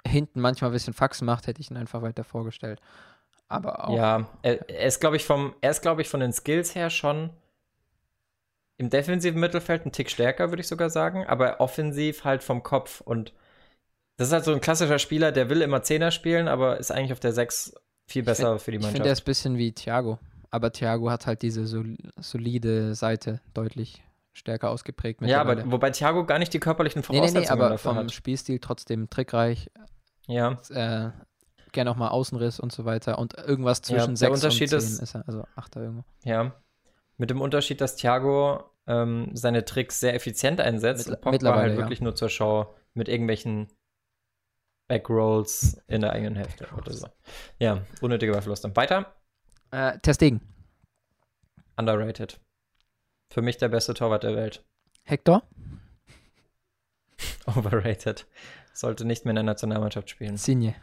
[0.05, 2.79] hinten manchmal ein bisschen Faxen macht, hätte ich ihn einfach weiter vorgestellt.
[3.47, 3.95] Aber auch.
[3.95, 6.89] Ja, er, er ist, glaube ich, vom, er ist, glaube ich, von den Skills her
[6.89, 7.29] schon
[8.77, 13.01] im defensiven Mittelfeld ein Tick stärker, würde ich sogar sagen, aber offensiv halt vom Kopf.
[13.01, 13.33] Und
[14.17, 17.13] das ist halt so ein klassischer Spieler, der will immer Zehner spielen, aber ist eigentlich
[17.13, 17.75] auf der Sechs
[18.13, 18.95] viel besser für die Ich Mannschaft.
[18.97, 20.19] finde, er ist ein bisschen wie Thiago.
[20.51, 25.21] Aber Thiago hat halt diese sol solide Seite deutlich stärker ausgeprägt.
[25.23, 28.11] ja, aber wobei Thiago gar nicht die körperlichen Nee, nee, nee, Voraussetzungen aber vom hat.
[28.11, 29.69] Spielstil trotzdem trickreich,
[30.27, 31.09] Ja, äh,
[31.71, 33.17] gerne auch mal Außenriss und so weiter.
[33.19, 36.03] Und irgendwas Ja, zwischen der 6 Unterschied und 10 ist- ist er, also 8 irgendwo.
[36.23, 36.53] ja.
[37.17, 41.61] Mit dem Unterschied, dass Thiago ähm, seine Tricks sehr effizient einsetzt Mittler- und Pogba mittlerweile,
[41.61, 41.77] halt ja.
[41.77, 43.67] wirklich nur zur Schau mit irgendwelchen
[44.87, 47.07] Backrolls in der eigenen Hälfte oder so.
[47.59, 48.75] Ja, unnötige Verluste.
[48.75, 49.15] Weiter,
[49.71, 50.41] Äh, Testegen.
[51.77, 52.39] underrated.
[53.29, 54.63] Für mich der beste Torwart der Welt.
[55.03, 55.43] Hector?
[57.47, 58.27] Overrated.
[58.73, 60.31] Sollte nicht mehr in der Nationalmannschaft spielen.
[60.31, 60.75] Insigne.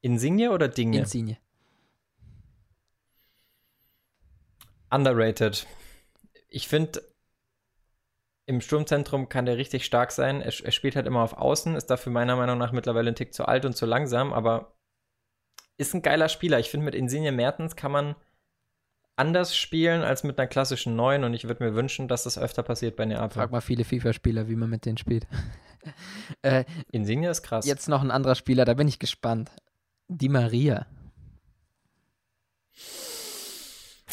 [0.00, 0.98] Insigne oder Dinge?
[0.98, 1.38] Insigne.
[4.90, 5.66] Underrated.
[6.48, 7.02] Ich finde,
[8.46, 10.40] im Sturmzentrum kann der richtig stark sein.
[10.40, 13.34] Er, er spielt halt immer auf Außen, ist dafür meiner Meinung nach mittlerweile ein Tick
[13.34, 14.74] zu alt und zu langsam, aber
[15.76, 16.58] ist ein geiler Spieler.
[16.58, 18.16] Ich finde, mit Insigne Mertens kann man
[19.16, 22.62] anders spielen als mit einer klassischen Neun und ich würde mir wünschen, dass das öfter
[22.62, 23.30] passiert bei Neapel.
[23.30, 25.26] Frag mal viele FIFA-Spieler, wie man mit denen spielt.
[26.42, 27.66] äh, Insigne ist krass.
[27.66, 29.50] jetzt noch ein anderer Spieler, da bin ich gespannt.
[30.08, 30.86] Die Maria.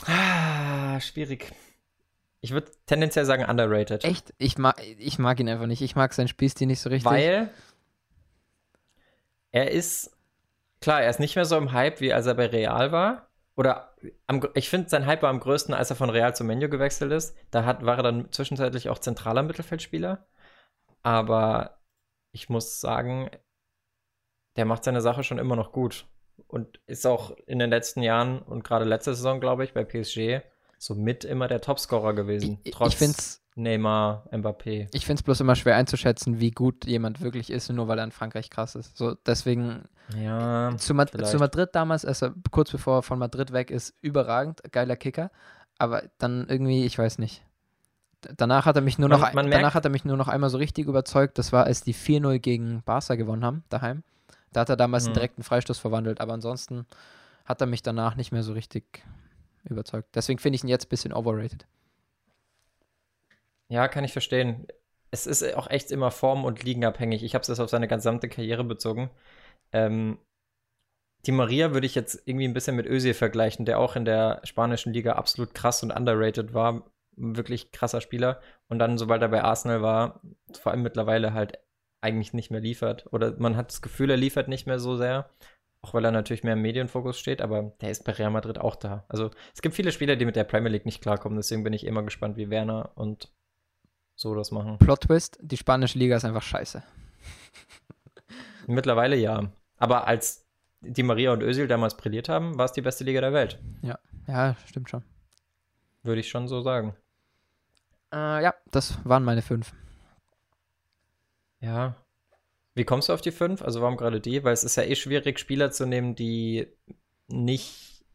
[0.06, 1.52] Ah, schwierig.
[2.41, 4.04] Ich würde tendenziell sagen underrated.
[4.04, 4.34] Echt?
[4.38, 5.82] Ich mag, ich mag ihn einfach nicht.
[5.82, 7.12] Ich mag seinen Spielstil nicht so richtig.
[7.12, 7.49] Weil
[9.52, 10.15] er ist,
[10.80, 13.30] klar, er ist nicht mehr so im Hype, wie als er bei Real war.
[13.56, 13.93] Oder
[14.28, 17.12] am, ich finde, sein Hype war am größten, als er von Real zu Menu gewechselt
[17.12, 17.36] ist.
[17.52, 20.25] Da hat, war er dann zwischenzeitlich auch zentraler Mittelfeldspieler.
[21.02, 21.80] Aber
[22.32, 23.30] ich muss sagen,
[24.56, 26.08] der macht seine Sache schon immer noch gut.
[26.47, 30.41] Und ist auch in den letzten Jahren und gerade letzte Saison, glaube ich, bei PSG
[30.80, 32.58] so mit immer der Topscorer gewesen.
[32.63, 34.88] ich, trotz ich finde es Neymar, Mbappé.
[34.94, 38.12] ich find's bloß immer schwer einzuschätzen, wie gut jemand wirklich ist, nur weil er in
[38.12, 38.96] Frankreich krass ist.
[38.98, 39.84] So, deswegen
[40.18, 41.30] Ja, zu, Mad vielleicht.
[41.32, 45.30] zu Madrid damals, als er kurz bevor er von Madrid weg ist, überragend, geiler Kicker.
[45.78, 47.44] Aber dann irgendwie, ich weiß nicht.
[48.38, 50.50] Danach hat er mich nur Man- noch, man danach hat er mich nur noch einmal
[50.50, 51.38] so richtig überzeugt.
[51.38, 54.04] Das war, als die 4-0 gegen Barca gewonnen haben, daheim.
[54.52, 55.15] Da hat er damals einen Mhm.
[55.15, 56.86] direkten Freistoß verwandelt, aber ansonsten
[57.46, 59.04] hat er mich danach nicht mehr so richtig
[59.63, 60.15] überzeugt.
[60.15, 61.65] Deswegen finde ich ihn jetzt ein bisschen overrated.
[63.69, 64.67] Ja, kann ich verstehen.
[65.12, 67.24] Es ist auch echt immer form- und liegenabhängig.
[67.24, 69.10] Ich habe es jetzt auf seine gesamte Karriere bezogen.
[69.72, 70.17] Ähm,
[71.26, 74.41] die Maria würde ich jetzt irgendwie ein bisschen mit Özil vergleichen, der auch in der
[74.43, 76.91] spanischen Liga absolut krass und underrated war.
[77.15, 78.41] Wirklich krasser Spieler.
[78.69, 80.22] Und dann, sobald er bei Arsenal war,
[80.60, 81.60] vor allem mittlerweile halt
[82.02, 83.12] eigentlich nicht mehr liefert.
[83.12, 85.30] Oder man hat das Gefühl, er liefert nicht mehr so sehr.
[85.82, 88.76] Auch weil er natürlich mehr im Medienfokus steht, aber der ist bei Real Madrid auch
[88.76, 89.06] da.
[89.08, 91.38] Also es gibt viele Spieler, die mit der Premier League nicht klarkommen.
[91.38, 93.32] Deswegen bin ich immer gespannt, wie Werner und
[94.15, 94.78] so das machen.
[94.78, 96.84] Plot Twist, die spanische Liga ist einfach scheiße.
[98.68, 99.52] Mittlerweile ja.
[99.78, 100.46] Aber als
[100.82, 103.60] die Maria und Özil damals brilliert haben, war es die beste Liga der Welt.
[104.28, 105.04] Ja, stimmt schon.
[106.04, 106.96] Würde ich schon so sagen.
[108.13, 109.74] Äh, ja, das waren meine fünf.
[111.60, 111.96] Ja.
[112.80, 113.62] Wie kommst du auf die fünf?
[113.62, 114.46] Also warum gerade die?
[114.46, 116.65] Weil es ist ja eh schwierig, Spieler zu nehmen, die
[117.28, 118.06] nicht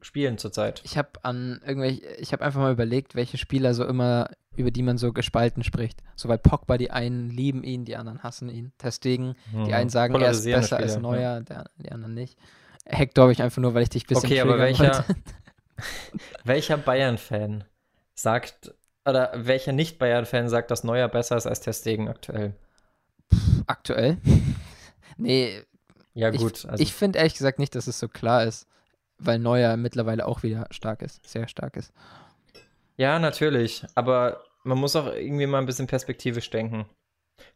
[0.00, 0.80] spielen zurzeit.
[0.84, 4.84] Ich habe an irgendwelche, ich habe einfach mal überlegt, welche Spieler so immer, über die
[4.84, 6.00] man so gespalten spricht.
[6.14, 8.70] So weil Pogba, die einen lieben ihn, die anderen hassen ihn.
[8.80, 9.34] Deswegen,
[9.66, 12.38] die einen sagen, er ist besser als Spieler, Neuer, der, die anderen nicht.
[12.84, 15.04] Hector habe ich einfach nur, weil ich dich ein bisschen Okay, aber welcher,
[16.44, 17.64] welcher Bayern-Fan
[18.14, 22.54] sagt, oder welcher Nicht-Bayern-Fan sagt, dass Neuer besser ist als Ter Stegen aktuell?
[23.66, 24.18] Aktuell?
[25.16, 25.62] nee,
[26.14, 28.66] Ja ich, gut, also ich finde ehrlich gesagt nicht, dass es so klar ist,
[29.18, 31.92] weil Neuer mittlerweile auch wieder stark ist, sehr stark ist.
[32.96, 33.84] Ja, natürlich.
[33.94, 36.86] Aber man muss auch irgendwie mal ein bisschen perspektivisch denken.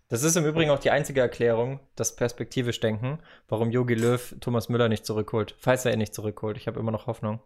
[0.08, 4.68] Das ist im Übrigen auch die einzige Erklärung, das perspektivisch denken, warum Jogi Löw Thomas
[4.68, 5.54] Müller nicht zurückholt.
[5.58, 6.56] Falls er ihn nicht zurückholt.
[6.56, 7.40] Ich habe immer noch Hoffnung.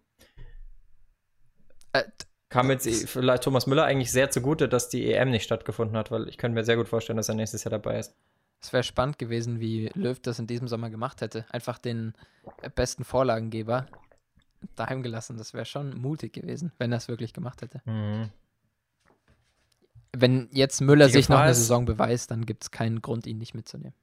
[1.92, 2.04] Äh,
[2.50, 6.28] Kam jetzt vielleicht Thomas Müller eigentlich sehr zugute, dass die EM nicht stattgefunden hat, weil
[6.28, 8.14] ich könnte mir sehr gut vorstellen, dass er nächstes Jahr dabei ist.
[8.60, 11.44] Es wäre spannend gewesen, wie Löw das in diesem Sommer gemacht hätte.
[11.50, 12.12] Einfach den
[12.74, 13.86] besten Vorlagengeber
[14.74, 15.36] daheim gelassen.
[15.38, 17.80] Das wäre schon mutig gewesen, wenn er es wirklich gemacht hätte.
[17.84, 18.30] Mhm.
[20.16, 23.02] Wenn jetzt Müller Die sich noch Gefahr eine ist- Saison beweist, dann gibt es keinen
[23.02, 23.94] Grund, ihn nicht mitzunehmen.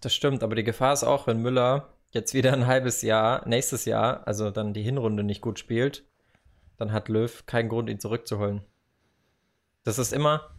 [0.00, 3.84] Das stimmt, aber die Gefahr ist auch, wenn Müller jetzt wieder ein halbes Jahr, nächstes
[3.84, 6.04] Jahr, also dann die Hinrunde nicht gut spielt,
[6.76, 8.62] dann hat Löw keinen Grund, ihn zurückzuholen.
[9.84, 10.50] Das ist immer,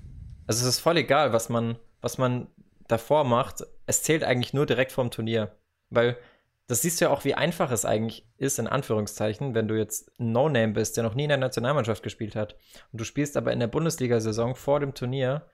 [0.48, 2.48] also es ist voll egal, was man, was man
[2.92, 3.64] davor macht.
[3.86, 5.56] Es zählt eigentlich nur direkt vorm Turnier.
[5.90, 6.18] Weil
[6.68, 10.12] das siehst du ja auch, wie einfach es eigentlich ist, in Anführungszeichen, wenn du jetzt
[10.20, 12.56] ein No-Name bist, der noch nie in der Nationalmannschaft gespielt hat.
[12.92, 15.46] Und du spielst aber in der Bundesliga-Saison vor dem Turnier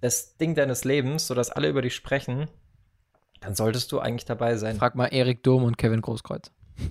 [0.00, 2.48] das Ding deines Lebens, sodass alle über dich sprechen,
[3.40, 4.76] dann solltest du eigentlich dabei sein.
[4.76, 6.50] Frag mal Erik Dom und Kevin Großkreuz.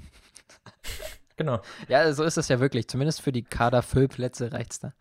[1.35, 1.61] Genau.
[1.87, 2.87] Ja, so ist es ja wirklich.
[2.87, 4.93] Zumindest für die Kader-Füllplätze reicht es dann.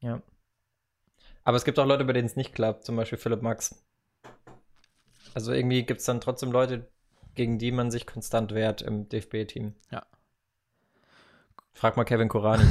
[0.00, 0.20] Ja.
[1.44, 3.84] Aber es gibt auch Leute, bei denen es nicht klappt, zum Beispiel Philipp Max.
[5.34, 6.88] Also irgendwie gibt es dann trotzdem Leute,
[7.34, 9.74] gegen die man sich konstant wehrt im DFB-Team.
[9.90, 10.06] Ja.
[11.72, 12.64] Frag mal Kevin Korani.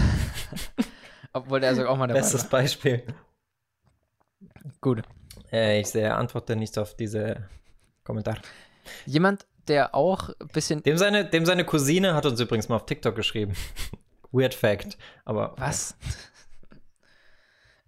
[1.34, 2.62] Obwohl der also auch mal dabei Bestes war.
[2.62, 3.04] Beispiel.
[4.82, 5.04] Gut.
[5.52, 7.50] Äh, ich sehe, antworte nicht auf diese
[8.04, 8.42] Kommentare.
[9.06, 10.84] Jemand, der auch ein bisschen.
[10.84, 13.54] Dem seine, dem seine Cousine hat uns übrigens mal auf TikTok geschrieben.
[14.32, 14.98] Weird Fact.
[15.26, 15.96] Aber Was?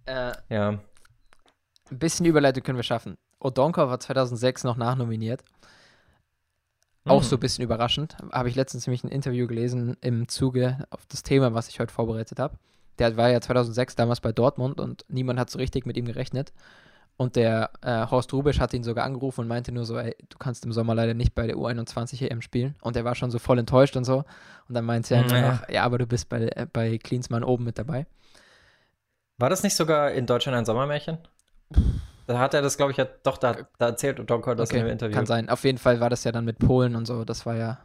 [0.06, 0.70] Äh, ja.
[0.70, 0.80] ein
[2.00, 3.18] bisschen Überleitung können wir schaffen.
[3.40, 5.44] Odonkor war 2006 noch nachnominiert.
[7.08, 7.26] Auch Mhm.
[7.26, 8.18] so ein bisschen überraschend.
[8.32, 11.94] Habe ich letztens nämlich ein Interview gelesen im Zuge auf das Thema, was ich heute
[11.94, 12.58] vorbereitet habe.
[12.98, 16.52] Der war ja 2006 damals bei Dortmund und niemand hat so richtig mit ihm gerechnet.
[17.18, 20.38] Und der äh, Horst Rubisch hat ihn sogar angerufen und meinte nur so, ey, du
[20.38, 22.76] kannst im Sommer leider nicht bei der U21 EM spielen.
[22.82, 24.26] Und er war schon so voll enttäuscht und so.
[24.68, 25.52] Und dann meinte er Ja.
[25.52, 28.06] noch, ja, aber du bist bei, äh, bei Klinsmann oben mit dabei.
[29.38, 31.18] War das nicht sogar in Deutschland ein Sommermärchen?
[32.28, 34.88] Da hat er das, glaube ich, ja, doch, da, da erzählt Odonkor das in dem
[34.88, 35.16] Interview.
[35.16, 35.50] Kann sein.
[35.50, 37.24] Auf jeden Fall war das ja dann mit Polen und so.
[37.26, 37.80] Das war ja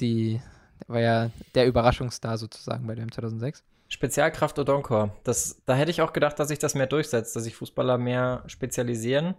[0.00, 0.40] die,
[0.86, 3.64] war ja der Überraschungsstar sozusagen bei dem 2006.
[3.88, 5.16] Spezialkraft Odonkor.
[5.24, 8.44] Das, da hätte ich auch gedacht, dass sich das mehr durchsetzt, dass sich Fußballer mehr
[8.46, 9.34] spezialisieren.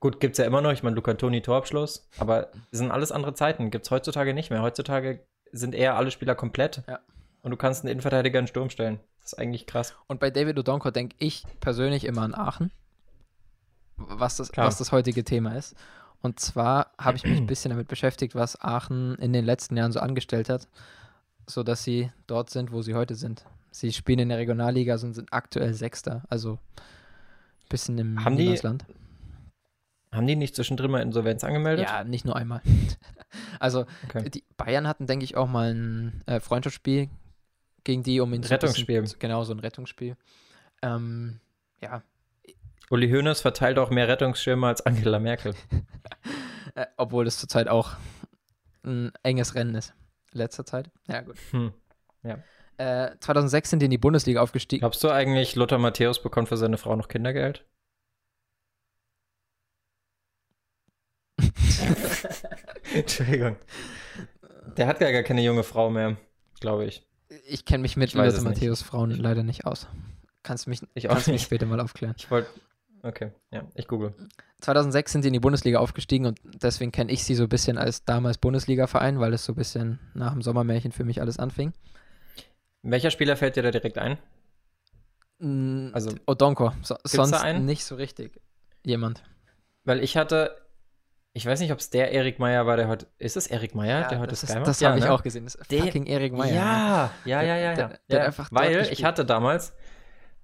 [0.00, 0.72] Gut, gibt es ja immer noch.
[0.72, 2.08] Ich meine, Luca Toni Torabschluss.
[2.18, 3.70] Aber es sind alles andere Zeiten.
[3.70, 4.62] Gibt es heutzutage nicht mehr.
[4.62, 6.82] Heutzutage sind eher alle Spieler komplett.
[6.88, 7.00] Ja.
[7.42, 9.00] Und du kannst einen Innenverteidiger in den Sturm stellen.
[9.26, 9.92] Das ist eigentlich krass.
[10.06, 12.70] Und bei David Odonkor denke ich persönlich immer an Aachen,
[13.96, 14.68] was das, Klar.
[14.68, 15.74] was das heutige Thema ist.
[16.22, 19.90] Und zwar habe ich mich ein bisschen damit beschäftigt, was Aachen in den letzten Jahren
[19.90, 20.68] so angestellt hat,
[21.48, 23.44] sodass sie dort sind, wo sie heute sind.
[23.72, 28.56] Sie spielen in der Regionalliga und sind aktuell Sechster, also ein bisschen im Haben die-.
[30.12, 31.84] Haben die nicht zwischendrin mal Insolvenz angemeldet?
[31.84, 32.62] Ja, nicht nur einmal.
[33.58, 34.30] also Okay.
[34.30, 37.08] die Bayern hatten, denke ich, auch mal ein äh, Freundschaftsspiel
[37.86, 39.00] gegen die, um ihn ein Rettungsspiel.
[39.00, 40.16] Bisschen, genau, so ein Rettungsspiel.
[40.82, 41.40] Ähm,
[41.80, 42.02] ja,
[42.90, 45.54] Uli Hoeneß verteilt auch mehr Rettungsschirme als Angela Merkel.
[46.74, 47.96] äh, obwohl das zurzeit auch
[48.84, 49.94] ein enges Rennen ist.
[50.32, 50.90] Letzter Zeit.
[51.08, 51.36] Ja, gut.
[51.50, 51.72] Hm.
[52.78, 54.80] Äh, 2006 sind die in die Bundesliga aufgestiegen.
[54.80, 57.64] Glaubst du eigentlich, Lothar Matthäus bekommt für seine Frau noch Kindergeld?
[62.94, 63.56] Entschuldigung.
[64.76, 66.16] Der hat ja gar keine junge Frau mehr,
[66.60, 67.06] glaube ich.
[67.48, 68.44] Ich kenne mich mit Lothar es nicht.
[68.44, 69.88] Matthäus Frauen leider nicht aus.
[70.42, 72.14] Kannst du mich, Ich kannst mich später mal aufklären.
[72.16, 72.48] Ich wollte.
[73.02, 74.14] Okay, ja, ich google.
[74.60, 77.78] 2006 sind sie in die Bundesliga aufgestiegen und deswegen kenne ich sie so ein bisschen
[77.78, 81.72] als damals Bundesliga-Verein, weil es so ein bisschen nach dem Sommermärchen für mich alles anfing.
[82.82, 84.18] Welcher Spieler fällt dir da direkt ein?
[85.92, 88.40] Also, Odonko, so, sonst nicht so richtig.
[88.84, 89.22] Jemand.
[89.84, 90.56] Weil ich hatte.
[91.36, 93.06] Ich weiß nicht, ob es der Erik Meyer war, der heute.
[93.18, 94.68] Ist es Erik Meyer, der heute das Sky ist, macht?
[94.68, 95.12] das Ja, habe ich ne?
[95.12, 95.44] auch gesehen.
[95.44, 96.54] Das ist Den- fucking Erik Meyer.
[96.54, 97.74] Ja, ja, ja, ja, Der- ja.
[97.74, 99.74] der- der ja hat einfach weil ich hatte damals,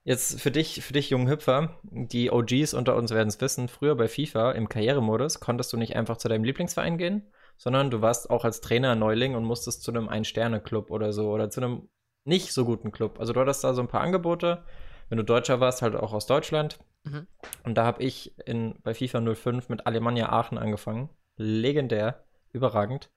[0.04, 3.94] jetzt für dich, für dich jungen Hüpfer, die OGs unter uns werden es wissen, früher
[3.96, 7.22] bei FIFA im Karrieremodus konntest du nicht einfach zu deinem Lieblingsverein gehen,
[7.56, 11.48] sondern du warst auch als Trainer Neuling und musstest zu einem Ein-Sterne-Club oder so oder
[11.48, 11.88] zu einem
[12.24, 13.18] nicht so guten Club.
[13.18, 14.62] Also du hattest da so ein paar Angebote.
[15.08, 16.78] Wenn du Deutscher warst, halt auch aus Deutschland.
[17.04, 17.26] Mhm.
[17.64, 21.08] Und da habe ich in, bei FIFA 05 mit Alemannia Aachen angefangen.
[21.36, 23.10] Legendär, überragend.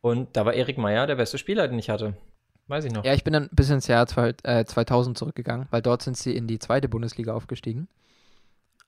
[0.00, 2.16] Und da war Erik Meyer der beste Spieler, den ich hatte.
[2.68, 3.04] Weiß ich noch.
[3.04, 6.36] Ja, ich bin dann bis ins Jahr zwei, äh, 2000 zurückgegangen, weil dort sind sie
[6.36, 7.88] in die zweite Bundesliga aufgestiegen.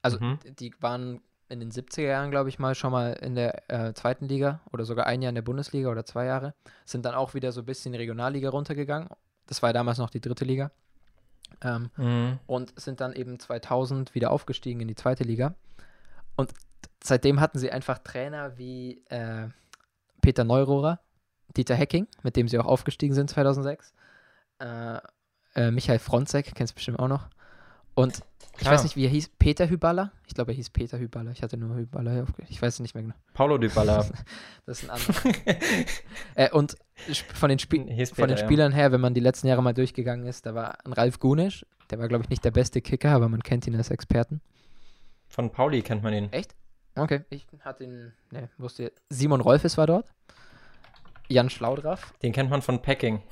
[0.02, 0.38] Also Mhm.
[0.58, 4.26] die waren in den 70er Jahren, glaube ich mal, schon mal in der äh, zweiten
[4.26, 6.54] Liga oder sogar ein Jahr in der Bundesliga oder zwei Jahre.
[6.84, 9.08] Sind dann auch wieder so ein bisschen in die Regionalliga runtergegangen.
[9.46, 10.70] Das war ja damals noch die dritte Liga.
[11.62, 12.38] Ähm, Mhm.
[12.46, 15.54] und sind dann eben 2000 wieder aufgestiegen in die zweite Liga.
[16.36, 16.52] Und
[17.02, 19.48] seitdem hatten sie einfach Trainer wie äh,
[20.20, 21.00] Peter Neurohrer,
[21.56, 23.92] Dieter Hecking, mit dem sie auch aufgestiegen sind 2006,
[24.60, 24.98] äh,
[25.54, 27.28] äh, Michael Fronzek, kennst du bestimmt auch noch,
[27.98, 28.20] Und
[28.60, 28.72] ich Ah.
[28.72, 29.30] weiß nicht, wie er hieß.
[29.38, 30.12] Peter Hyballa?
[30.26, 31.32] Ich glaube, er hieß Peter Hyballa.
[31.32, 32.26] Ich hatte nur Hyballa hier.
[32.48, 33.14] Ich weiß es nicht mehr genau.
[33.34, 34.06] Paulo Dybala.
[34.66, 35.56] Das ist ein anderer.
[36.34, 36.76] äh, und
[37.10, 38.46] sp- von den, Spie Hieß von den Peter.
[38.46, 41.64] Spielern her, wenn man die letzten Jahre mal durchgegangen ist, da war ein Ralf Gunisch.
[41.90, 44.40] Der war, glaube ich, nicht der beste Kicker, aber man kennt ihn als Experten.
[45.28, 46.30] Von Pauli kennt man ihn.
[46.94, 50.12] Okay, ich hatte ihn, ne, wusste, Simon Rolfes war dort.
[51.28, 52.12] Jan Schlaudraff.
[52.22, 53.22] Den kennt man von Packing.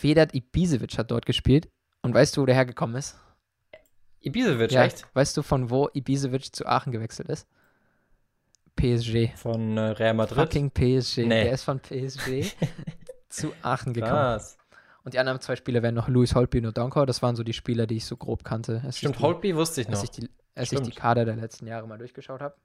[0.00, 1.68] Vedat Ibisevic hat dort gespielt.
[2.02, 3.18] Und weißt du, wo der hergekommen ist?
[4.26, 5.06] Ibisevic, Ja, echt?
[5.14, 7.46] Weißt du, von wo Ibisevic zu Aachen gewechselt ist?
[8.76, 9.30] PSG.
[9.36, 10.38] Von äh, Real Madrid.
[10.38, 11.18] Fucking PSG.
[11.18, 11.44] Nee.
[11.44, 12.52] Der ist von PSG
[13.28, 14.12] zu Aachen gekommen.
[14.12, 14.58] Krass.
[15.04, 17.06] Und die anderen zwei Spieler wären noch Luis Holtby und Odonkor.
[17.06, 18.82] Das waren so die Spieler, die ich so grob kannte.
[18.84, 20.04] Als Stimmt, die, Holtby wusste ich Als noch.
[20.04, 20.90] ich die, als ich die.
[20.90, 22.56] Kader der letzten Jahre mal durchgeschaut habe.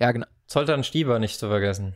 [0.00, 0.26] Ja, genau.
[0.46, 1.94] Zoltan Stieber nicht zu vergessen.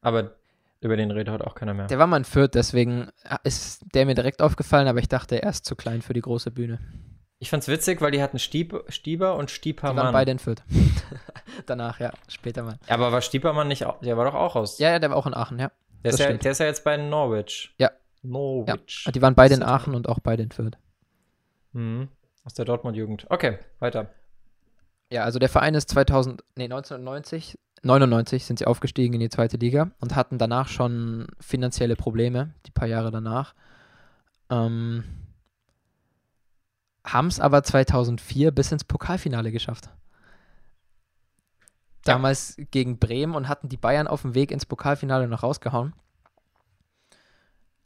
[0.00, 0.34] Aber
[0.80, 1.86] über den redet heute auch keiner mehr.
[1.86, 3.10] Der war mal in Fürth, deswegen
[3.44, 6.50] ist der mir direkt aufgefallen, aber ich dachte, er ist zu klein für die große
[6.50, 6.78] Bühne.
[7.42, 10.12] Ich fand's witzig, weil die hatten Stieb, Stieber und Die waren Stiepermann.
[10.12, 10.62] beide in Fürth.
[11.66, 12.78] Danach, ja, später mal.
[12.86, 14.78] Ja, aber war Stiepermann nicht auch, der war doch auch aus.
[14.78, 15.70] Ja, ja, der war auch in Aachen, ja.
[16.04, 17.74] der, ist ja der ist ja jetzt bei Norwich.
[17.78, 17.90] Ja.
[18.22, 19.04] Norwich.
[19.06, 20.76] Und die waren beide in Aachen und auch beide in Fürth.
[21.72, 22.08] Mhm.
[22.44, 23.26] Aus der Dortmund-Jugend.
[23.30, 24.10] Okay, weiter.
[25.10, 29.56] Ja, also der Verein ist 2000, nee, 1990, 99 sind sie aufgestiegen in die zweite
[29.56, 33.54] Liga und hatten danach schon finanzielle Probleme, die paar Jahre danach.
[34.50, 35.04] Ähm,
[37.04, 39.90] haben es aber 2004 bis ins Pokalfinale geschafft.
[42.04, 45.94] Damals gegen Bremen und hatten die Bayern auf dem Weg ins Pokalfinale noch rausgehauen.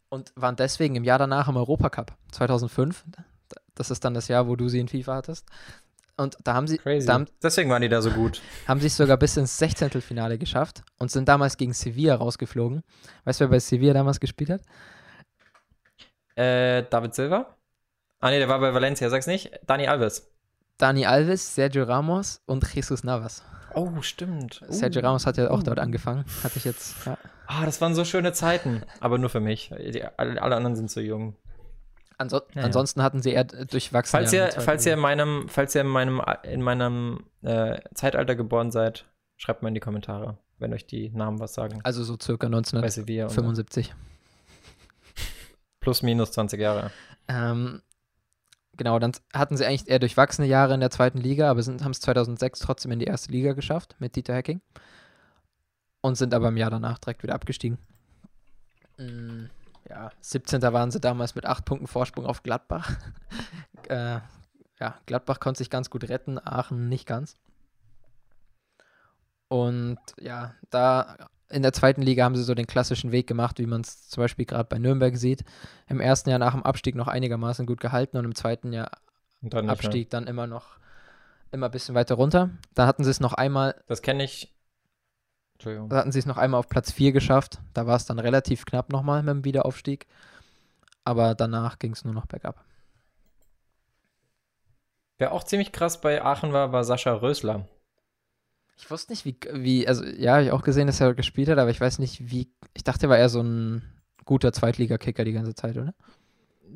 [0.08, 3.04] Und waren deswegen im Jahr danach im Europacup 2005.
[3.74, 5.48] Das ist dann das Jahr, wo du sie in FIFA hattest.
[6.16, 7.08] Und da haben sie, Crazy.
[7.08, 8.40] da haben, Deswegen waren die da so gut.
[8.68, 12.84] haben sich sogar bis ins Sechzehntelfinale geschafft und sind damals gegen Sevilla rausgeflogen.
[13.24, 14.60] Weißt du, wer bei Sevilla damals gespielt hat?
[16.36, 17.56] Äh, David Silva?
[18.24, 19.50] Ah, nee, der war bei Valencia, sag's nicht.
[19.66, 20.32] Dani Alves.
[20.78, 23.42] Dani Alves, Sergio Ramos und Jesus Navas.
[23.74, 24.62] Oh, stimmt.
[24.66, 24.72] Uh.
[24.72, 25.62] Sergio Ramos hat ja auch Uh.
[25.62, 26.24] dort angefangen.
[26.42, 27.18] Hatte ich jetzt, ja.
[27.46, 28.82] Ah, das waren so schöne Zeiten.
[29.00, 29.74] Aber nur für mich.
[29.78, 31.36] Die, alle, alle anderen sind zu jung.
[32.16, 32.62] Anso Ja, ja.
[32.62, 34.12] Ansonsten hatten sie eher durchwachsen.
[34.12, 38.70] Falls ihr, falls ihr in meinem, falls ihr in meinem, in meinem äh, Zeitalter geboren
[38.70, 39.04] seid,
[39.36, 41.80] schreibt mal in die Kommentare, wenn euch die Namen was sagen.
[41.82, 43.42] Also so circa Bei Sevilla und so.
[43.42, 43.94] 1975.
[45.80, 46.90] plus minus 20 Jahre.
[47.28, 47.82] Ähm,
[48.76, 52.00] genau, dann hatten sie eigentlich eher durchwachsene Jahre in der zweiten Liga, aber haben es
[52.00, 54.60] 2006 trotzdem in die erste Liga geschafft mit Dieter Hecking.
[56.00, 57.78] Und sind aber im Jahr danach direkt wieder abgestiegen.
[58.98, 59.46] Mm,
[59.88, 60.60] ja, 17.
[60.62, 62.92] waren sie damals mit 8 Punkten Vorsprung auf Gladbach.
[63.88, 64.20] äh,
[64.80, 67.38] ja, Gladbach konnte sich ganz gut retten, Aachen nicht ganz.
[69.48, 73.66] Und ja, da in der zweiten Liga haben sie so den klassischen Weg gemacht, wie
[73.66, 75.44] man es zum Beispiel gerade bei Nürnberg sieht.
[75.88, 78.90] Im ersten Jahr nach dem Abstieg noch einigermaßen gut gehalten und im zweiten Jahr
[79.40, 79.70] dann.
[79.70, 80.78] Abstieg dann immer noch
[81.52, 82.50] immer ein bisschen weiter runter.
[82.74, 84.52] Dann hatten sie es noch einmal, Das kenne ich.
[85.54, 85.88] Entschuldigung.
[85.88, 87.60] da hatten sie es noch einmal auf Platz 4 geschafft.
[87.72, 90.06] Da war es dann relativ knapp nochmal mit dem Wiederaufstieg.
[91.04, 92.64] Aber danach ging es nur noch bergab.
[95.18, 97.68] Wer auch ziemlich krass bei Aachen war, war Sascha Rösler.
[98.76, 101.58] Ich wusste nicht, wie, wie also ja, habe ich auch gesehen, dass er gespielt hat,
[101.58, 103.82] aber ich weiß nicht, wie, ich dachte, er war eher so ein
[104.24, 105.94] guter Zweitligakicker die ganze Zeit, oder?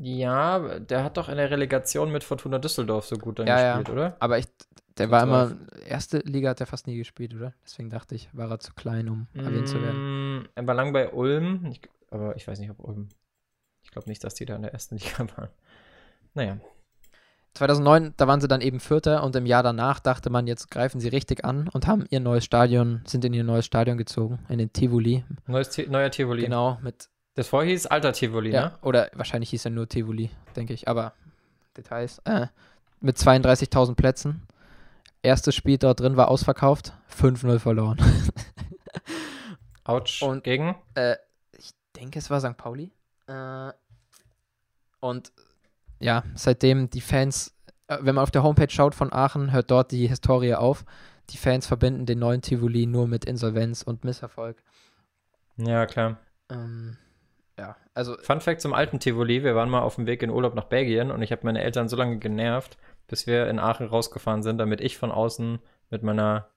[0.00, 3.76] Ja, der hat doch in der Relegation mit Fortuna Düsseldorf so gut dann Ja, ja.
[3.78, 4.16] gespielt, oder?
[4.20, 4.46] Aber ich,
[4.96, 5.56] der war immer,
[5.86, 7.52] erste Liga hat er fast nie gespielt, oder?
[7.64, 10.40] Deswegen dachte ich, war er zu klein, um erwähnt zu werden.
[10.40, 11.80] Mm, Er war lang bei Ulm, ich,
[12.10, 13.08] aber ich weiß nicht, ob Ulm.
[13.82, 15.48] Ich glaube nicht, dass die da in der ersten Liga waren.
[16.34, 16.58] Naja,
[17.58, 21.00] 2009, da waren sie dann eben Vierter und im Jahr danach dachte man, jetzt greifen
[21.00, 24.58] sie richtig an und haben ihr neues Stadion, sind in ihr neues Stadion gezogen, in
[24.58, 25.24] den Tivoli.
[25.46, 26.42] neues, neuer Tivoli.
[26.42, 28.72] Genau, mit, Das vorher hieß Alter Tivoli, ja, ne?
[28.82, 31.12] oder wahrscheinlich hieß er nur Tivoli, denke ich, aber
[31.76, 32.20] Details.
[32.24, 32.46] Äh,
[33.00, 34.42] mit 32.000 Plätzen.
[35.22, 37.98] Erstes Spiel dort drin war ausverkauft, 5-0 verloren.
[39.84, 40.22] Autsch.
[40.22, 40.76] Und- gegen?
[40.94, 41.16] Äh,
[41.52, 42.56] ich denke, es war St.
[42.56, 42.92] Pauli.
[43.26, 43.72] Äh,
[45.00, 45.32] und
[46.00, 47.56] ja, seitdem die Fans,
[47.88, 50.84] äh, wenn man auf der Homepage schaut von Aachen, hört dort die Historie auf.
[51.30, 54.62] Die Fans verbinden den neuen Tivoli nur mit Insolvenz und Misserfolg.
[55.56, 56.18] Ja, klar.
[56.50, 56.96] Ähm,
[57.58, 60.54] ja, also Fun Fact zum alten Tivoli: Wir waren mal auf dem Weg in Urlaub
[60.54, 62.78] nach Belgien und ich habe meine Eltern so lange genervt,
[63.08, 65.58] bis wir in Aachen rausgefahren sind, damit ich von außen
[65.90, 66.48] mit meiner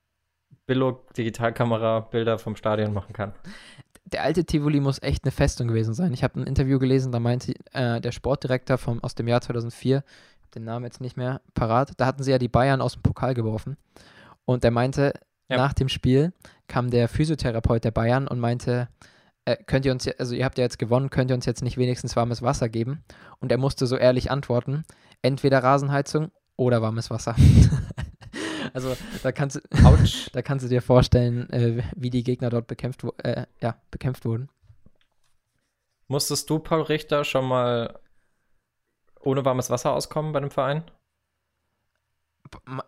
[0.67, 3.33] Billo-Digitalkamera Bilder vom Stadion machen kann.
[4.05, 6.13] Der alte Tivoli muss echt eine Festung gewesen sein.
[6.13, 9.97] Ich habe ein Interview gelesen, da meinte äh, der Sportdirektor vom, aus dem Jahr 2004,
[10.37, 12.93] ich habe den Namen jetzt nicht mehr parat, da hatten sie ja die Bayern aus
[12.93, 13.77] dem Pokal geworfen.
[14.45, 15.13] Und der meinte,
[15.49, 15.57] Ja.
[15.57, 16.33] nach dem Spiel
[16.67, 18.89] kam der Physiotherapeut der Bayern und meinte,
[19.45, 21.77] äh, könnt ihr uns, also ihr habt ja jetzt gewonnen, könnt ihr uns jetzt nicht
[21.77, 23.03] wenigstens warmes Wasser geben?
[23.39, 24.83] Und er musste so ehrlich antworten,
[25.21, 27.35] entweder Rasenheizung oder warmes Wasser.
[28.73, 29.61] also da kannst, du,
[30.33, 34.49] da kannst du dir vorstellen, äh, wie die Gegner dort bekämpft, äh, ja, bekämpft wurden.
[36.07, 37.99] Musstest du, Paul Richter, schon mal
[39.21, 40.83] ohne warmes Wasser auskommen bei einem Verein?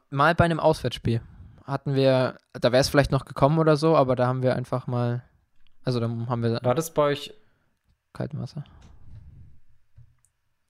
[0.10, 1.22] Mal bei einem Auswärtsspiel
[1.64, 4.88] hatten wir, da wäre es vielleicht noch gekommen oder so, aber da haben wir einfach
[4.88, 5.24] mal,
[5.84, 6.60] also da haben wir.
[6.64, 7.34] War das bei euch
[8.12, 8.64] kaltem Wasser?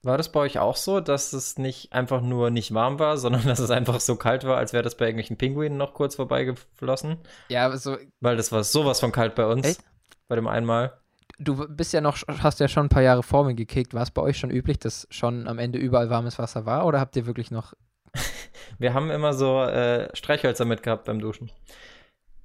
[0.04, 3.44] War das bei euch auch so, dass es nicht einfach nur nicht warm war, sondern
[3.48, 7.18] dass es einfach so kalt war, als wäre das bei irgendwelchen Pinguinen noch kurz vorbeigeflossen?
[7.48, 7.98] Ja, so.
[8.20, 9.66] Weil das war sowas von kalt bei uns.
[9.66, 9.84] Echt?
[10.28, 11.00] Bei dem einmal.
[11.40, 13.94] Du bist ja noch, hast ja schon ein paar Jahre vor mir gekickt.
[13.94, 16.86] War es bei euch schon üblich, dass schon am Ende überall warmes Wasser war?
[16.86, 17.74] Oder habt ihr wirklich noch.
[18.78, 21.50] Wir haben immer so äh, Streichhölzer mitgehabt beim Duschen.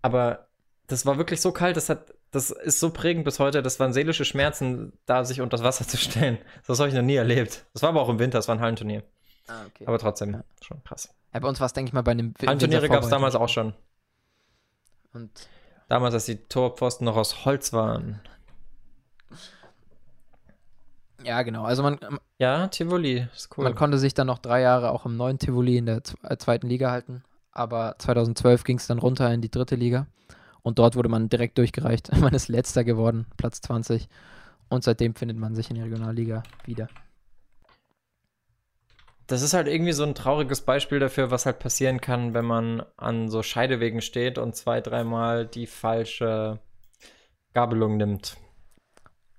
[0.01, 0.47] Aber
[0.87, 3.63] das war wirklich so kalt, das hat das ist so prägend bis heute.
[3.63, 6.39] Das waren seelische Schmerzen, da sich unter das Wasser zu stellen.
[6.67, 7.65] Das habe ich noch nie erlebt.
[7.73, 9.03] Das war aber auch im Winter, das war ein Hallenturnier.
[9.47, 9.87] Ah, okay.
[9.87, 10.45] Aber trotzdem, ja.
[10.63, 11.09] schon krass.
[11.33, 13.49] Ja, bei uns war es, denke ich mal, bei einem Hallenturniere gab es damals auch
[13.49, 13.75] schon.
[15.15, 15.31] Und
[15.89, 18.21] damals, als die Torpfosten noch aus Holz waren.
[21.25, 21.65] Ja, genau.
[21.65, 21.99] Also man.
[22.39, 23.65] Ja, Tivoli, ist cool.
[23.65, 26.69] Man konnte sich dann noch drei Jahre auch im neuen Tivoli in der äh, zweiten
[26.69, 27.25] Liga halten.
[27.51, 30.07] Aber 2012 ging es dann runter in die dritte Liga.
[30.69, 32.15] Und dort wurde man direkt durchgereicht.
[32.21, 34.07] Man ist letzter geworden, Platz 20.
[34.69, 36.89] Und seitdem findet man sich in der Regionalliga wieder.
[39.27, 42.83] Das ist halt irgendwie so ein trauriges Beispiel dafür, was halt passieren kann, wenn man
[42.99, 46.59] an so Scheidewegen steht und zwei, dreimal die falsche
[47.55, 48.37] Gabelung nimmt.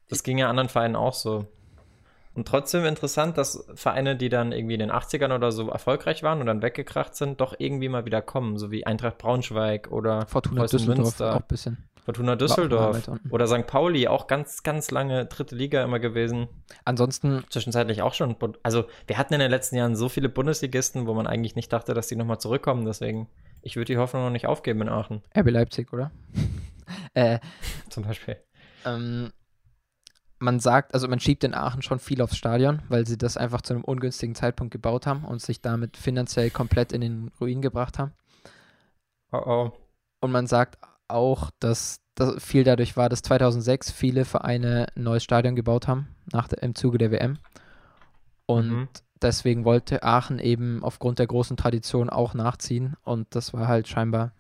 [0.08, 1.46] Das ging ja anderen Vereinen auch so.
[2.36, 6.40] Und trotzdem interessant, dass Vereine, die dann irgendwie in den 80ern oder so erfolgreich waren
[6.40, 10.62] und dann weggekracht sind, doch irgendwie mal wieder kommen, so wie Eintracht Braunschweig oder Fortuna
[10.62, 11.36] Preußen Düsseldorf Münster.
[11.36, 11.90] auch ein bisschen.
[12.10, 13.68] Fortuna Düsseldorf oder St.
[13.68, 16.48] Pauli, auch ganz, ganz lange dritte Liga immer gewesen.
[16.86, 17.44] Ansonsten.
[17.50, 18.36] Zwischenzeitlich auch schon.
[18.64, 21.94] Also, wir hatten in den letzten Jahren so viele Bundesligisten, wo man eigentlich nicht dachte,
[21.94, 22.86] dass die nochmal zurückkommen.
[22.86, 23.28] Deswegen,
[23.62, 25.22] ich würde die Hoffnung noch nicht aufgeben in Aachen.
[25.38, 26.12] RB Leipzig, oder?
[27.14, 27.40] äh,
[27.90, 28.38] Zum Beispiel.
[28.86, 29.32] Ähm,
[30.40, 33.62] man sagt, also man schiebt in Aachen schon viel aufs Stadion, weil sie das einfach
[33.62, 38.00] zu einem ungünstigen Zeitpunkt gebaut haben und sich damit finanziell komplett in den Ruin gebracht
[38.00, 38.14] haben.
[39.32, 39.72] Oh oh.
[40.22, 40.78] Und man sagt
[41.08, 46.08] auch, dass das viel dadurch war, dass 2006 viele Vereine ein neues Stadion gebaut haben,
[46.32, 47.38] nach der, im Zuge der WM.
[48.46, 48.88] Und mhm.
[49.22, 52.96] deswegen wollte Aachen eben aufgrund der großen Tradition auch nachziehen.
[53.04, 54.32] Und das war halt scheinbar,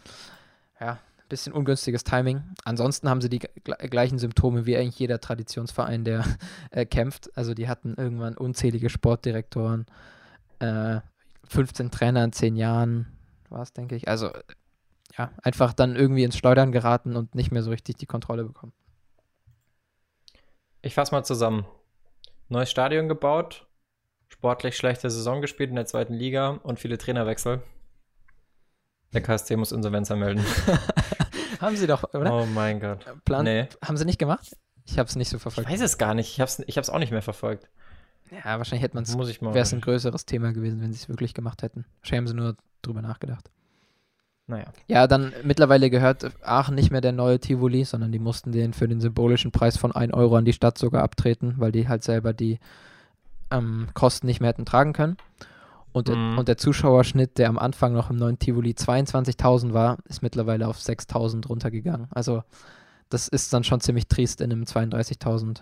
[1.29, 2.43] bisschen ungünstiges Timing.
[2.65, 6.25] Ansonsten haben sie die gleichen Symptome wie eigentlich jeder Traditionsverein, der
[6.71, 7.35] äh, kämpft.
[7.37, 9.85] Also die hatten irgendwann unzählige Sportdirektoren,
[10.59, 10.99] äh,
[11.47, 13.07] 15 Trainer in 10 Jahren,
[13.49, 14.07] war es, denke ich.
[14.07, 14.31] Also
[15.17, 18.73] ja, einfach dann irgendwie ins Schleudern geraten und nicht mehr so richtig die Kontrolle bekommen.
[20.81, 21.65] Ich fasse mal zusammen.
[22.47, 23.67] Neues Stadion gebaut,
[24.29, 27.61] sportlich schlechte Saison gespielt in der zweiten Liga und viele Trainerwechsel.
[29.13, 30.45] Der KSC muss Insolvenz anmelden.
[31.61, 32.33] haben sie doch, oder?
[32.33, 33.05] Oh mein Gott.
[33.25, 33.67] Plan nee.
[33.83, 34.55] Haben sie nicht gemacht?
[34.85, 35.69] Ich habe es nicht so verfolgt.
[35.69, 36.31] Ich weiß es gar nicht.
[36.31, 37.69] Ich habe es ich auch nicht mehr verfolgt.
[38.31, 39.17] Ja, wahrscheinlich hätte man es.
[39.17, 41.85] Wäre es ein größeres Thema gewesen, wenn sie es wirklich gemacht hätten.
[42.01, 43.49] Wahrscheinlich haben sie nur drüber nachgedacht.
[44.47, 44.65] Naja.
[44.87, 48.87] Ja, dann mittlerweile gehört Aachen nicht mehr der neue Tivoli, sondern die mussten den für
[48.87, 52.33] den symbolischen Preis von 1 Euro an die Stadt sogar abtreten, weil die halt selber
[52.33, 52.59] die
[53.51, 55.17] ähm, Kosten nicht mehr hätten tragen können.
[55.91, 56.37] Und der, mhm.
[56.37, 60.77] und der Zuschauerschnitt, der am Anfang noch im neuen Tivoli 22.000 war, ist mittlerweile auf
[60.77, 62.07] 6.000 runtergegangen.
[62.11, 62.43] Also
[63.09, 65.61] das ist dann schon ziemlich trist in einem 32.000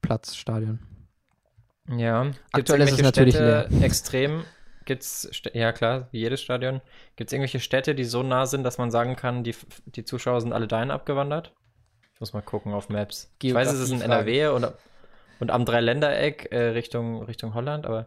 [0.00, 0.78] Platz Stadion.
[1.88, 3.82] Ja, aktuell ist es natürlich Städte leer.
[3.82, 4.44] extrem.
[4.84, 6.80] Gibt's, ja klar, wie jedes Stadion.
[7.16, 9.54] Gibt es irgendwelche Städte, die so nah sind, dass man sagen kann, die,
[9.86, 11.52] die Zuschauer sind alle dahin abgewandert?
[12.14, 13.34] Ich muss mal gucken auf Maps.
[13.38, 14.68] Geografie ich weiß, es ist in NRW und,
[15.40, 18.06] und am Dreiländereck äh, Richtung, Richtung Holland, aber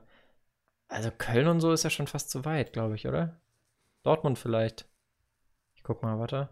[0.87, 3.39] also Köln und so ist ja schon fast zu weit, glaube ich, oder?
[4.03, 4.87] Dortmund vielleicht.
[5.75, 6.49] Ich guck mal, warte.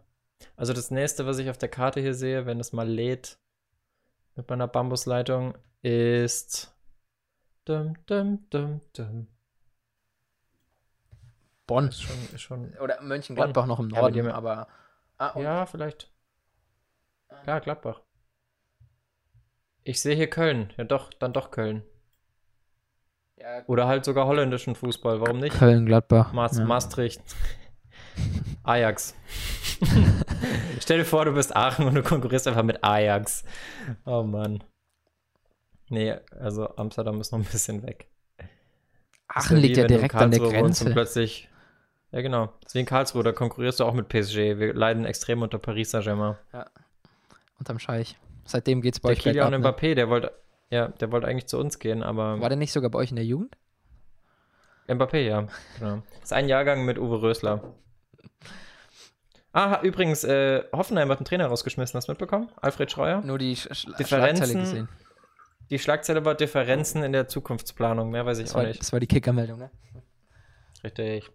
[0.56, 3.40] Also das nächste, was ich auf der Karte hier sehe, wenn es mal lädt
[4.36, 6.76] mit meiner Bambusleitung, ist.
[7.64, 9.28] Dum, dum, dum, dum.
[11.66, 11.88] Bonn.
[11.88, 13.70] Ist schon, ist schon Oder Mönchengladbach Bonn.
[13.70, 14.68] noch im Norden, ja, aber.
[15.18, 16.12] Ah, ja, vielleicht.
[17.48, 18.02] Ja, Gladbach.
[19.84, 20.74] Ich sehe hier Köln.
[20.78, 21.84] Ja, doch, dann doch Köln.
[23.38, 25.58] Ja, Oder halt sogar holländischen Fußball, warum nicht?
[25.58, 26.32] Köln, Gladbach.
[26.32, 26.64] Ma ja.
[26.64, 27.22] Maastricht.
[28.64, 29.14] Ajax.
[30.80, 33.44] Stell dir vor, du bist Aachen und du konkurrierst einfach mit Ajax.
[34.06, 34.64] Oh Mann.
[35.90, 38.08] Nee, also Amsterdam ist noch ein bisschen weg.
[39.28, 40.90] Aachen liegt ja direkt an der Grenze.
[40.92, 41.50] plötzlich,
[42.12, 42.54] ja, genau.
[42.64, 44.58] Deswegen Karlsruhe, da konkurrierst du auch mit PSG.
[44.58, 46.38] Wir leiden extrem unter Paris Saint-Germain.
[46.54, 46.68] Ja.
[47.60, 48.18] Unterm Scheich.
[48.46, 49.90] Seitdem geht's bei der euch Kilian bergab, ne?
[49.90, 50.32] Mbappé, der wollte
[50.76, 52.40] ja, der wollte eigentlich zu uns gehen, aber.
[52.40, 53.58] War der nicht sogar bei euch in der Jugend?
[54.88, 55.48] Mbappé, ja.
[55.80, 56.04] Genau.
[56.22, 57.74] Ist ein Jahrgang mit Uwe Rösler.
[59.52, 62.50] Ah, übrigens, äh, Hoffenheim hat einen Trainer rausgeschmissen, hast du mitbekommen?
[62.62, 63.22] Alfred Schreuer?
[63.22, 64.06] Nur die Sch Sch Differenzen-
[64.46, 64.90] Schlagzeile gesehen.
[65.72, 68.12] Die Schlagzeile war Differenzen in der Zukunftsplanung.
[68.12, 68.80] Mehr weiß ich Das auch war, nicht.
[68.82, 69.72] das war die Kickermeldung, ne?
[70.84, 71.32] Richtig.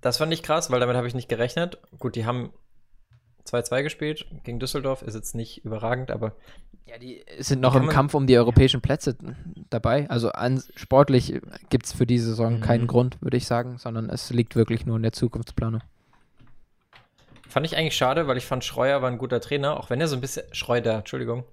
[0.00, 1.78] Das fand ich krass, weil damit habe ich nicht gerechnet.
[1.98, 2.52] Gut, die haben
[3.52, 5.02] 2-2 gespielt gegen Düsseldorf.
[5.02, 6.32] Ist jetzt nicht überragend, aber
[6.86, 9.16] Ja, die sind noch im Kampf um die europäischen Plätze
[9.70, 10.08] dabei.
[10.08, 12.60] Also an, sportlich gibt es für diese Saison Mhm.
[12.60, 15.82] keinen Grund, würde ich sagen, sondern es liegt wirklich nur in der Zukunftsplanung.
[17.48, 20.08] fand ich eigentlich schade, weil ich fand, Schreuer war ein guter Trainer, auch wenn er
[20.08, 21.44] so ein bisschen, Schreuder, Entschuldigung,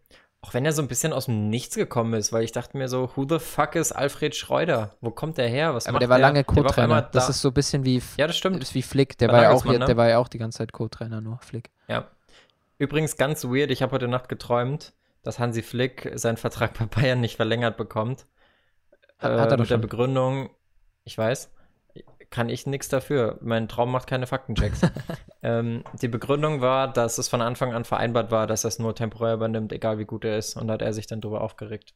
[0.46, 2.88] auch wenn er so ein bisschen aus dem Nichts gekommen ist, weil ich dachte mir
[2.88, 4.96] so, who the fuck ist Alfred Schreuder?
[5.02, 5.74] Wo kommt der her?
[5.74, 7.02] Was Aber macht der war lange Der war einmal Co-Trainer.
[7.12, 7.30] Das da.
[7.32, 8.62] ist so ein bisschen wie, Ja, das stimmt.
[8.62, 9.18] ist wie Flick.
[9.18, 9.80] Der Bei war, ja auch, ne?
[9.80, 11.72] der war ja auch die ganze Zeit Co-Trainer, nur Flick.
[11.88, 12.06] Ja.
[12.78, 14.94] Übrigens ganz weird, ich habe heute Nacht geträumt,
[15.24, 18.26] dass Hansi Flick seinen Vertrag bei Bayern nicht verlängert bekommt.
[19.18, 19.82] Hat- äh, hat er doch mit der schon.
[19.82, 20.50] Begründung,
[21.06, 21.50] ich weiß,
[22.30, 23.38] kann ich nichts dafür.
[23.42, 24.82] Mein Traum macht keine Faktenchecks.
[25.44, 28.96] ähm, die Begründung war, dass es von Anfang an vereinbart war, dass er es nur
[28.96, 30.56] temporär übernimmt, egal wie gut er ist.
[30.58, 31.94] Und da hat er sich dann drüber aufgeregt.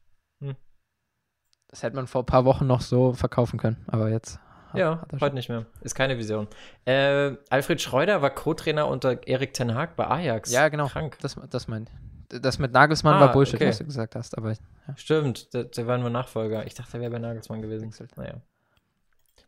[1.68, 4.40] Das hätte man vor ein paar Wochen noch so verkaufen können, aber jetzt.
[4.70, 5.66] hat- ja, hat heute nicht mehr.
[5.82, 6.48] Ist keine Vision.
[6.84, 10.50] Äh, Alfred Schreuder war Co-Trainer unter Erik Ten Hag bei Ajax.
[10.50, 10.88] Ja, genau.
[10.88, 11.16] Krank.
[11.22, 11.90] Das, das meint.
[12.28, 13.68] Das mit Nagelsmann Ah, war Bullshit, okay.
[13.68, 14.54] was du gesagt hast, aber
[14.96, 16.64] Stimmt, der, der war nur Nachfolger.
[16.66, 17.92] Ich dachte, er wäre bei Nagelsmann gewesen.
[18.16, 18.40] Naja.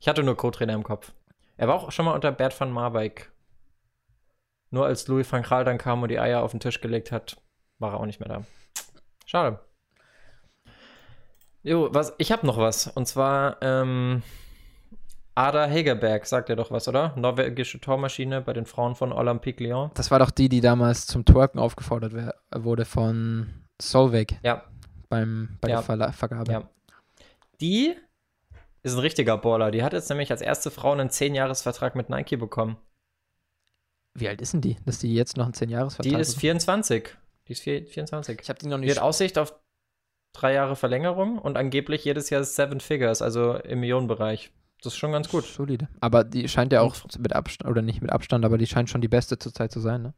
[0.02, 1.12] Ich hatte nur Co-Trainer im Kopf.
[1.56, 3.30] Er war auch schon mal unter Bert van Marwijk.
[4.70, 7.36] Nur als Louis van Gaal dann kam und die Eier auf den Tisch gelegt hat,
[7.78, 8.42] war er auch nicht mehr da.
[9.26, 9.60] Schade.
[11.62, 12.88] Jo, was, ich habe noch was.
[12.88, 14.24] Und zwar, ähm,
[15.36, 17.14] Ada Hegerberg, sagt er doch was, oder?
[17.16, 19.92] Norwegische Tormaschine bei den Frauen von Olympique Lyon.
[19.94, 24.64] das war doch die, die damals zum Twerken aufgefordert wurde von Solveig Ja,
[25.08, 25.76] beim, bei Ja.
[25.76, 26.50] der Verla Vergabe.
[26.50, 26.68] Ja.
[27.60, 27.94] Die
[28.82, 29.70] ist ein richtiger Baller.
[29.70, 32.76] Die hat jetzt nämlich als erste Frau einen 10-Jahres-Vertrag mit Nike bekommen.
[34.14, 36.40] Wie alt ist denn die, dass die jetzt noch einen 10-Jahres-Vertrag Die ist bekommt?
[36.40, 37.16] 24.
[37.48, 38.40] Die ist vier- 24.
[38.40, 38.96] Ich habe die noch Die nicht.
[38.96, 39.54] hat Aussicht auf
[40.34, 44.50] drei Jahre Verlängerung und angeblich jedes Jahr Seven Figures, also im Millionenbereich.
[44.82, 45.44] Das ist schon ganz gut.
[45.44, 45.88] Solide.
[46.00, 49.00] Aber die scheint ja auch mit Abstand, oder nicht mit Abstand, aber die scheint schon
[49.00, 50.14] die beste zurzeit zu sein, ne?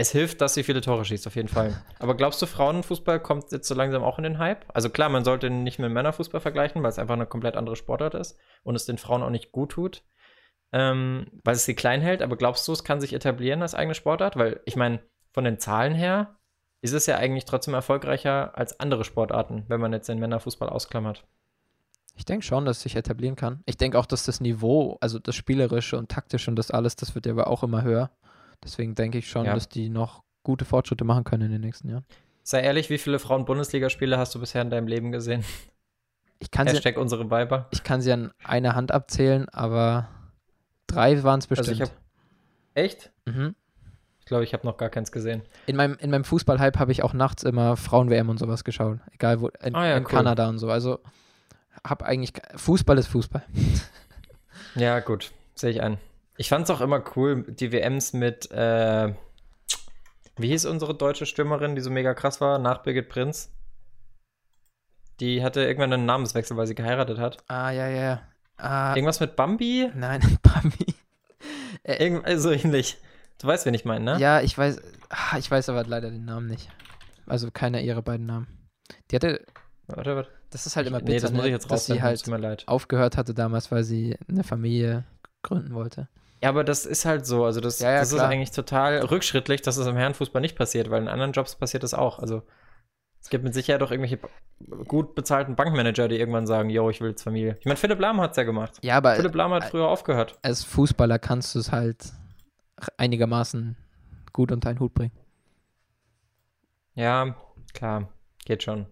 [0.00, 1.76] Es hilft, dass sie viele Tore schießt, auf jeden Fall.
[1.98, 4.64] Aber glaubst du, Frauenfußball kommt jetzt so langsam auch in den Hype?
[4.72, 8.14] Also klar, man sollte nicht mit Männerfußball vergleichen, weil es einfach eine komplett andere Sportart
[8.14, 10.02] ist und es den Frauen auch nicht gut tut,
[10.72, 12.22] ähm, weil es sie klein hält.
[12.22, 14.36] Aber glaubst du, es kann sich etablieren als eigene Sportart?
[14.36, 15.00] Weil ich meine,
[15.32, 16.38] von den Zahlen her
[16.80, 21.26] ist es ja eigentlich trotzdem erfolgreicher als andere Sportarten, wenn man jetzt den Männerfußball ausklammert.
[22.16, 23.62] Ich denke schon, dass es sich etablieren kann.
[23.66, 27.14] Ich denke auch, dass das Niveau, also das Spielerische und Taktische und das alles, das
[27.14, 28.10] wird ja aber auch immer höher.
[28.62, 29.54] Deswegen denke ich schon, Ja.
[29.54, 32.04] dass die noch gute Fortschritte machen können in den nächsten Jahren.
[32.42, 35.44] Sei ehrlich, wie viele Frauen-Bundesligaspiele hast du bisher in deinem Leben gesehen?
[36.38, 37.68] Ich kann, sie, Hashtag unsere Weiber.
[37.70, 40.08] ich kann sie an einer Hand abzählen, aber
[40.86, 41.68] drei waren es bestimmt.
[41.80, 41.92] Also habe
[42.74, 43.12] echt?
[43.26, 43.54] mhm.
[44.20, 45.42] Ich glaube, ich habe noch gar keins gesehen.
[45.66, 49.00] In meinem, in meinem Fußball-Hype habe ich auch nachts immer Frauen-WM und sowas geschaut.
[49.12, 50.10] Egal wo, in, Ah ja, in cool.
[50.10, 50.70] Kanada und so.
[50.70, 51.00] Also
[51.86, 53.42] habe eigentlich, Fußball ist Fußball.
[54.76, 55.98] Ja, gut, sehe ich ein.
[56.40, 59.12] Ich fand es auch immer cool, die WMs mit, äh,
[60.38, 63.52] wie hieß unsere deutsche Stürmerin, die so mega krass war, nach Birgit Prinz?
[65.20, 67.44] Die hatte irgendwann einen Namenswechsel, weil sie geheiratet hat.
[67.48, 68.22] Ah, ja, ja, ja.
[68.56, 69.90] Ah, Irgendwas mit Bambi?
[69.94, 70.94] nein, Bambi.
[71.84, 72.96] Irgend so ähnlich.
[73.38, 74.18] Du weißt, wen ich meine, ne?
[74.18, 74.80] Ja, ich weiß,
[75.10, 76.70] ah, ich weiß aber leider den Namen nicht.
[77.26, 78.46] Also keiner ihrer beiden Namen.
[79.10, 79.44] Die hatte,
[79.88, 80.30] Warte, warte.
[80.48, 82.32] das ist halt immer nee, bitter, das muss ne, ich jetzt dass sie halt tut
[82.32, 82.64] mir leid.
[82.66, 85.04] aufgehört hatte damals, weil sie eine Familie
[85.42, 86.08] gründen wollte.
[86.42, 87.44] Ja, aber das ist halt so.
[87.44, 90.90] Also, das, Ja, ja, das ist eigentlich total rückschrittlich, dass es im Herrenfußball nicht passiert,
[90.90, 92.18] weil in anderen Jobs passiert das auch.
[92.18, 92.42] Also,
[93.20, 94.18] es gibt mit Sicherheit auch irgendwelche
[94.88, 97.56] gut bezahlten Bankmanager, die irgendwann sagen: Yo, ich will jetzt Familie.
[97.60, 98.78] Ich meine, Philipp Lahm hat es ja gemacht.
[98.82, 100.38] Ja, aber Philipp Lahm hat äh, früher aufgehört.
[100.42, 102.12] als Fußballer kannst du es halt
[102.96, 103.76] einigermaßen
[104.32, 105.12] gut unter einen Hut bringen.
[106.94, 107.34] Ja,
[107.74, 108.08] klar,
[108.44, 108.86] geht schon.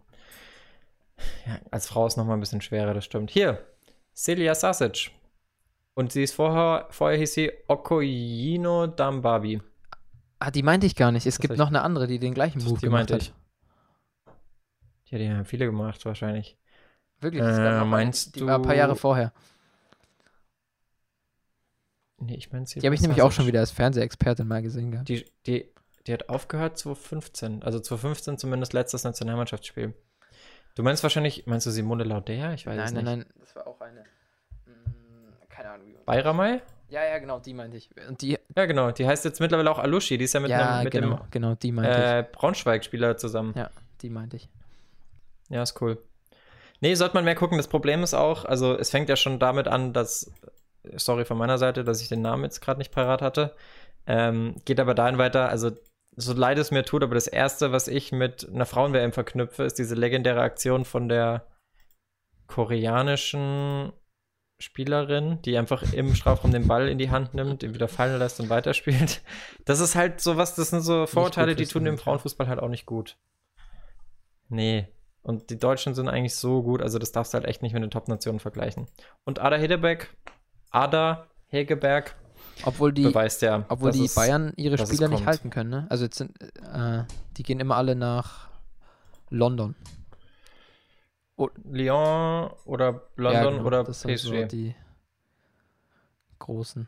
[1.47, 3.31] Ja, als Frau ist nochmal ein bisschen schwerer, das stimmt.
[3.31, 3.65] Hier,
[4.15, 5.11] Celia Sasic.
[5.99, 9.61] Und sie ist vorher, vorher hieß sie Okoyino Dambabi.
[10.39, 11.27] Ah, die meinte ich gar nicht.
[11.27, 13.23] Es Das gibt noch eine andere, die den gleichen Move Die gemacht meinte hat.
[13.23, 13.33] ich.
[15.11, 16.57] Ja, die haben viele gemacht, wahrscheinlich.
[17.21, 19.33] Wirklich, Äh, eine, meinst die war ein paar du- Jahre vorher.
[22.21, 25.09] Nee, ich meine, Die habe ich nämlich auch schon wieder als Fernsehexpertin mal gesehen gehabt.
[25.09, 25.69] Die, die,
[26.07, 27.63] die hat aufgehört 2015.
[27.63, 29.95] Also 2015 zumindest letztes Nationalmannschaftsspiel.
[30.75, 32.55] Du meinst wahrscheinlich, meinst du Simone Lauder?
[32.55, 33.29] Ich weiß es Nein, nein, nicht.
[33.29, 34.05] nein, das war auch eine.
[34.67, 34.98] mm,
[35.59, 35.89] keine Ahnung.
[35.89, 36.61] Wie Bayramay?
[36.89, 37.91] ja, ja, genau, die meinte ich.
[38.09, 38.91] Und die, Ja, genau.
[38.93, 40.17] Die heißt jetzt mittlerweile auch Alushi.
[40.17, 43.53] Die ist ja mit, ja, einem, mit genau, genau, die dem meinte äh, Braunschweig-Spieler zusammen.
[43.57, 44.49] Ja, die meinte ich.
[45.51, 45.99] Ja, ist cool.
[46.81, 47.59] Nee, sollte man mehr gucken.
[47.59, 50.31] Das Problem ist auch, also es fängt ja schon damit an, dass,
[50.97, 53.55] sorry von meiner Seite, dass ich den Namen jetzt gerade nicht parat hatte.
[54.07, 55.73] Ähm, geht aber dahin weiter, also
[56.17, 59.79] so leid es mir tut, aber das Erste, was ich mit einer Frauen-WM verknüpfe, ist
[59.79, 61.47] diese legendäre Aktion von der
[62.47, 63.93] koreanischen
[64.61, 68.41] Spielerin, die einfach im Strafraum den Ball in die Hand nimmt, ihn wieder fallen lässt
[68.41, 69.23] und weiterspielt.
[69.65, 72.87] Das ist halt sowas, das sind so Vorurteile, die tun dem Frauenfußball halt auch nicht
[72.87, 73.17] gut.
[74.49, 74.89] Nee.
[75.23, 77.83] Und die Deutschen sind eigentlich so gut, also das darfst du halt echt nicht mit
[77.83, 78.87] den Top-Nationen vergleichen.
[79.25, 80.17] Und Ada Hedebeck,
[80.71, 82.17] Ada Hegeberg,
[82.65, 85.87] obwohl die, beweist ja, obwohl die es, Bayern ihre Spieler nicht halten können, ne?
[85.91, 87.05] Also jetzt sind, äh,
[87.37, 88.49] die gehen immer alle nach
[89.31, 89.75] London.
[91.65, 94.27] Lyon oder London Ja, genau, oder das sind PSG.
[94.27, 94.75] so die
[96.39, 96.87] großen.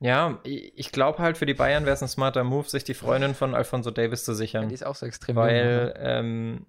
[0.00, 3.34] Ja, ich glaube halt, für die Bayern wäre es ein smarter Move, sich die Freundin
[3.34, 4.68] von Alfonso Davis zu Ja, sichern.
[4.68, 5.94] die ist auch so extrem jung, weil ne?
[5.98, 6.66] ähm,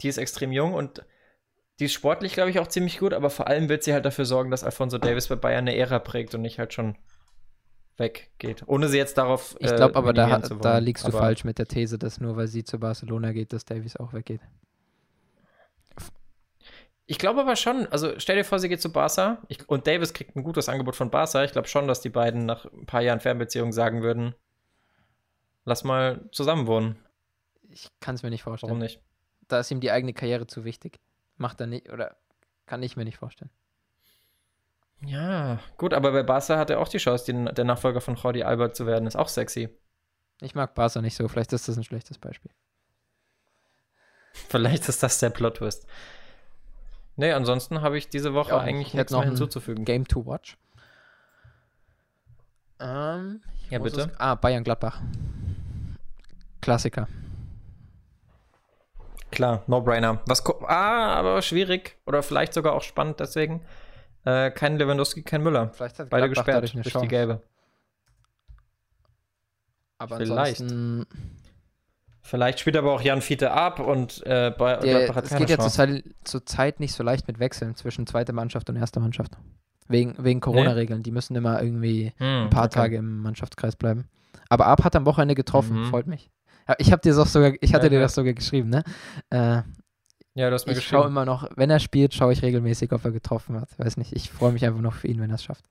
[0.00, 1.04] die ist extrem jung und
[1.80, 4.24] die ist sportlich, glaube ich, auch ziemlich gut, aber vor allem wird sie halt dafür
[4.24, 6.96] sorgen, dass Alfonso Davis bei Bayern eine Ära prägt und nicht halt schon
[7.98, 8.64] weggeht.
[8.66, 9.56] Ohne sie jetzt darauf.
[9.60, 12.36] Ich äh, glaube aber, da, da liegst du Aber falsch mit der These, dass nur
[12.36, 14.40] weil sie zu Barcelona geht, dass Davies auch weggeht.
[17.08, 20.12] Ich glaube aber schon, also stell dir vor, sie geht zu Barca ich, und Davis
[20.12, 21.44] kriegt ein gutes Angebot von Barca.
[21.44, 24.34] Ich glaube schon, dass die beiden nach ein paar Jahren Fernbeziehung sagen würden,
[25.64, 26.96] lass mal zusammen wohnen.
[27.68, 28.70] Ich kann es mir nicht vorstellen.
[28.70, 29.00] Warum nicht?
[29.46, 30.98] Da ist ihm die eigene Karriere zu wichtig.
[31.36, 32.16] Macht er nicht, oder
[32.66, 33.50] kann ich mir nicht vorstellen.
[35.02, 38.42] Ja, gut, aber bei Barca hat er auch die Chance, die, der Nachfolger von Jordi
[38.42, 39.06] Albert zu werden.
[39.06, 39.68] Ist auch sexy.
[40.40, 42.50] Ich mag Barca nicht so, vielleicht ist das ein schlechtes Beispiel.
[44.32, 45.86] Vielleicht ist das der Plot-Twist.
[47.16, 49.84] Nee, ansonsten habe ich diese Woche Ja, ich eigentlich nichts noch mehr ein hinzuzufügen.
[49.84, 50.58] Game to watch.
[52.78, 53.40] Ähm,
[53.70, 54.00] Ja, bitte.
[54.02, 55.00] Es, ah, Bayern-Gladbach.
[56.60, 57.08] Klassiker.
[59.30, 60.20] Klar, No-Brainer.
[60.26, 63.62] Was ah, aber schwierig oder vielleicht sogar auch spannend deswegen.
[64.26, 65.70] Äh, kein Lewandowski, kein Müller.
[65.72, 67.42] Vielleicht hat Beide Gladbach gesperrt durch die gelbe.
[69.98, 70.64] Aber Vielleicht.
[72.22, 75.58] Vielleicht spielt aber auch Jan Fiete ab und äh, bei der, hat es geht ja
[75.60, 79.38] zurzeit, zurzeit nicht so leicht mit Wechseln zwischen zweiter Mannschaft und erster Mannschaft.
[79.86, 81.04] Wegen, wegen Corona-Regeln.
[81.04, 82.74] Die müssen immer irgendwie Hm, ein paar okay.
[82.74, 84.08] Tage im Mannschaftskreis bleiben.
[84.48, 85.84] Aber Ab hat am Wochenende getroffen, Mhm.
[85.84, 86.32] freut mich.
[86.78, 88.82] Ich habe dir das sogar, ich hatte Ja, dir das sogar geschrieben, ne?
[89.30, 89.62] Äh,
[90.36, 93.02] Ja, du hast mir ich schaue immer noch, wenn er spielt, schaue ich regelmäßig, ob
[93.06, 93.70] er getroffen hat.
[93.78, 95.64] Weiß nicht, ich freue mich einfach noch für ihn, wenn er es schafft.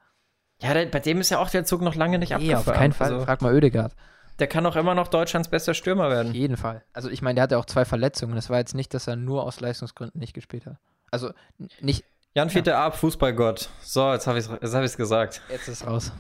[0.60, 2.58] Ja, der, bei dem ist ja auch der Zug noch lange nicht Nee, abgefahren.
[2.68, 3.14] auf keinen Fall.
[3.14, 3.96] Also, Frag mal Ödegaard.
[4.40, 6.34] der kann auch immer noch Deutschlands bester Stürmer Auf werden.
[6.34, 6.84] jeden Fall.
[6.94, 8.34] Also ich meine, der hatte auch zwei Verletzungen.
[8.36, 10.78] Das war jetzt nicht, dass er nur aus Leistungsgründen nicht gespielt hat.
[11.12, 11.32] Also
[11.80, 12.04] nicht,
[12.34, 13.70] Jan Fiete ab, Fußballgott.
[13.82, 15.42] So, jetzt habe ich es hab ich's gesagt.
[15.52, 16.12] jetzt ist raus.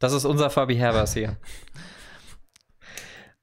[0.00, 1.36] Das ist unser Fabi Herbers hier.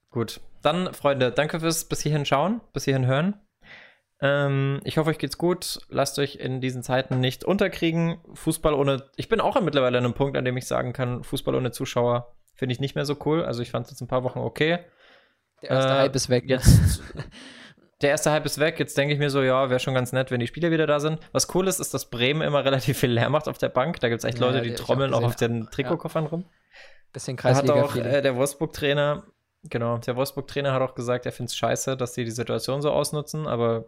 [0.09, 3.35] Gut, dann, Freunde, danke fürs bis hierhin schauen, bis hierhin hören.
[4.21, 5.79] Ähm, ich hoffe, euch geht's gut.
[5.89, 8.19] Lasst euch in diesen Zeiten nicht unterkriegen.
[8.33, 9.09] Fußball ohne.
[9.17, 12.35] Ich bin auch mittlerweile an einem Punkt, an dem ich sagen kann, Fußball ohne Zuschauer
[12.53, 13.43] finde ich nicht mehr so cool.
[13.43, 14.79] Also ich fand es jetzt ein paar Wochen okay.
[15.61, 16.45] Der erste Äh, Hype ist weg.
[16.47, 17.01] Jetzt.
[18.01, 18.77] Der erste Hype ist weg.
[18.77, 20.99] Jetzt denke ich mir so, ja, wäre schon ganz nett, wenn die Spieler wieder da
[20.99, 21.19] sind.
[21.31, 23.99] Was cool ist, ist, dass Bremen immer relativ viel Lärm macht auf der Bank.
[23.99, 26.45] Da gibt es echt Ja, Leute, ja, die auch trommeln auch auf den Trikotkoffern rum.
[27.13, 29.23] Bisschen Da hat kreisliga auch äh, der Wolfsburg-Trainer,
[29.63, 32.91] genau, der Wolfsburg-Trainer hat auch gesagt, er findet es scheiße, dass die die Situation so
[32.91, 33.85] ausnutzen, aber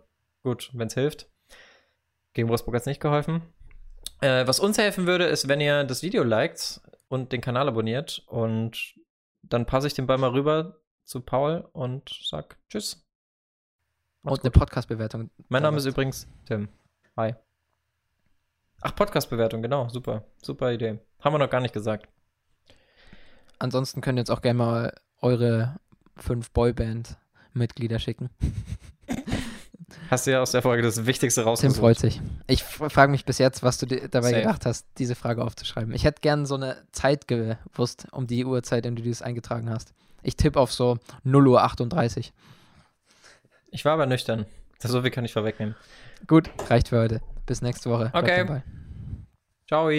[0.47, 1.29] gut, wenn es hilft.
[2.31, 3.41] Gegen Wolfsburg hat es nicht geholfen.
[4.21, 6.79] Äh, was uns helfen würde, ist, wenn ihr das Video liked
[7.09, 8.95] und den Kanal abonniert und
[9.41, 13.05] dann passe ich den Ball mal rüber zu Paul und sag Tschüss.
[14.21, 14.51] Macht's Und eine.
[14.51, 15.31] Podcast-Bewertung.
[15.49, 16.69] Mein Name ist übrigens Tim.
[17.17, 17.35] Hi.
[18.79, 20.23] Ach, Podcast-Bewertung, genau, super.
[20.41, 20.99] Super Idee.
[21.19, 22.07] Haben wir noch gar nicht gesagt.
[23.59, 25.77] Ansonsten könnt ihr jetzt auch gerne mal eure
[26.15, 28.29] fünf Boyband-Mitglieder schicken.
[30.09, 31.79] Hast du ja aus der Folge das Wichtigste Tim rausgesucht.
[31.79, 32.21] freut sich.
[32.47, 34.41] Ich frage mich bis jetzt, was du dir dabei Safe.
[34.41, 35.93] gedacht hast, diese Frage aufzuschreiben.
[35.93, 39.69] Ich hätte gern so eine Zeit gewusst, um die Uhrzeit, in die du das eingetragen
[39.69, 39.93] hast.
[40.23, 42.33] Ich tippe auf so 0 Uhr 38.
[43.71, 44.45] Ich war aber nüchtern.
[44.79, 45.75] So viel kann ich vorwegnehmen.
[46.27, 47.21] Gut, reicht für heute.
[47.45, 48.11] Bis nächste Woche.
[48.13, 48.61] Okay.
[49.67, 49.89] Ciao.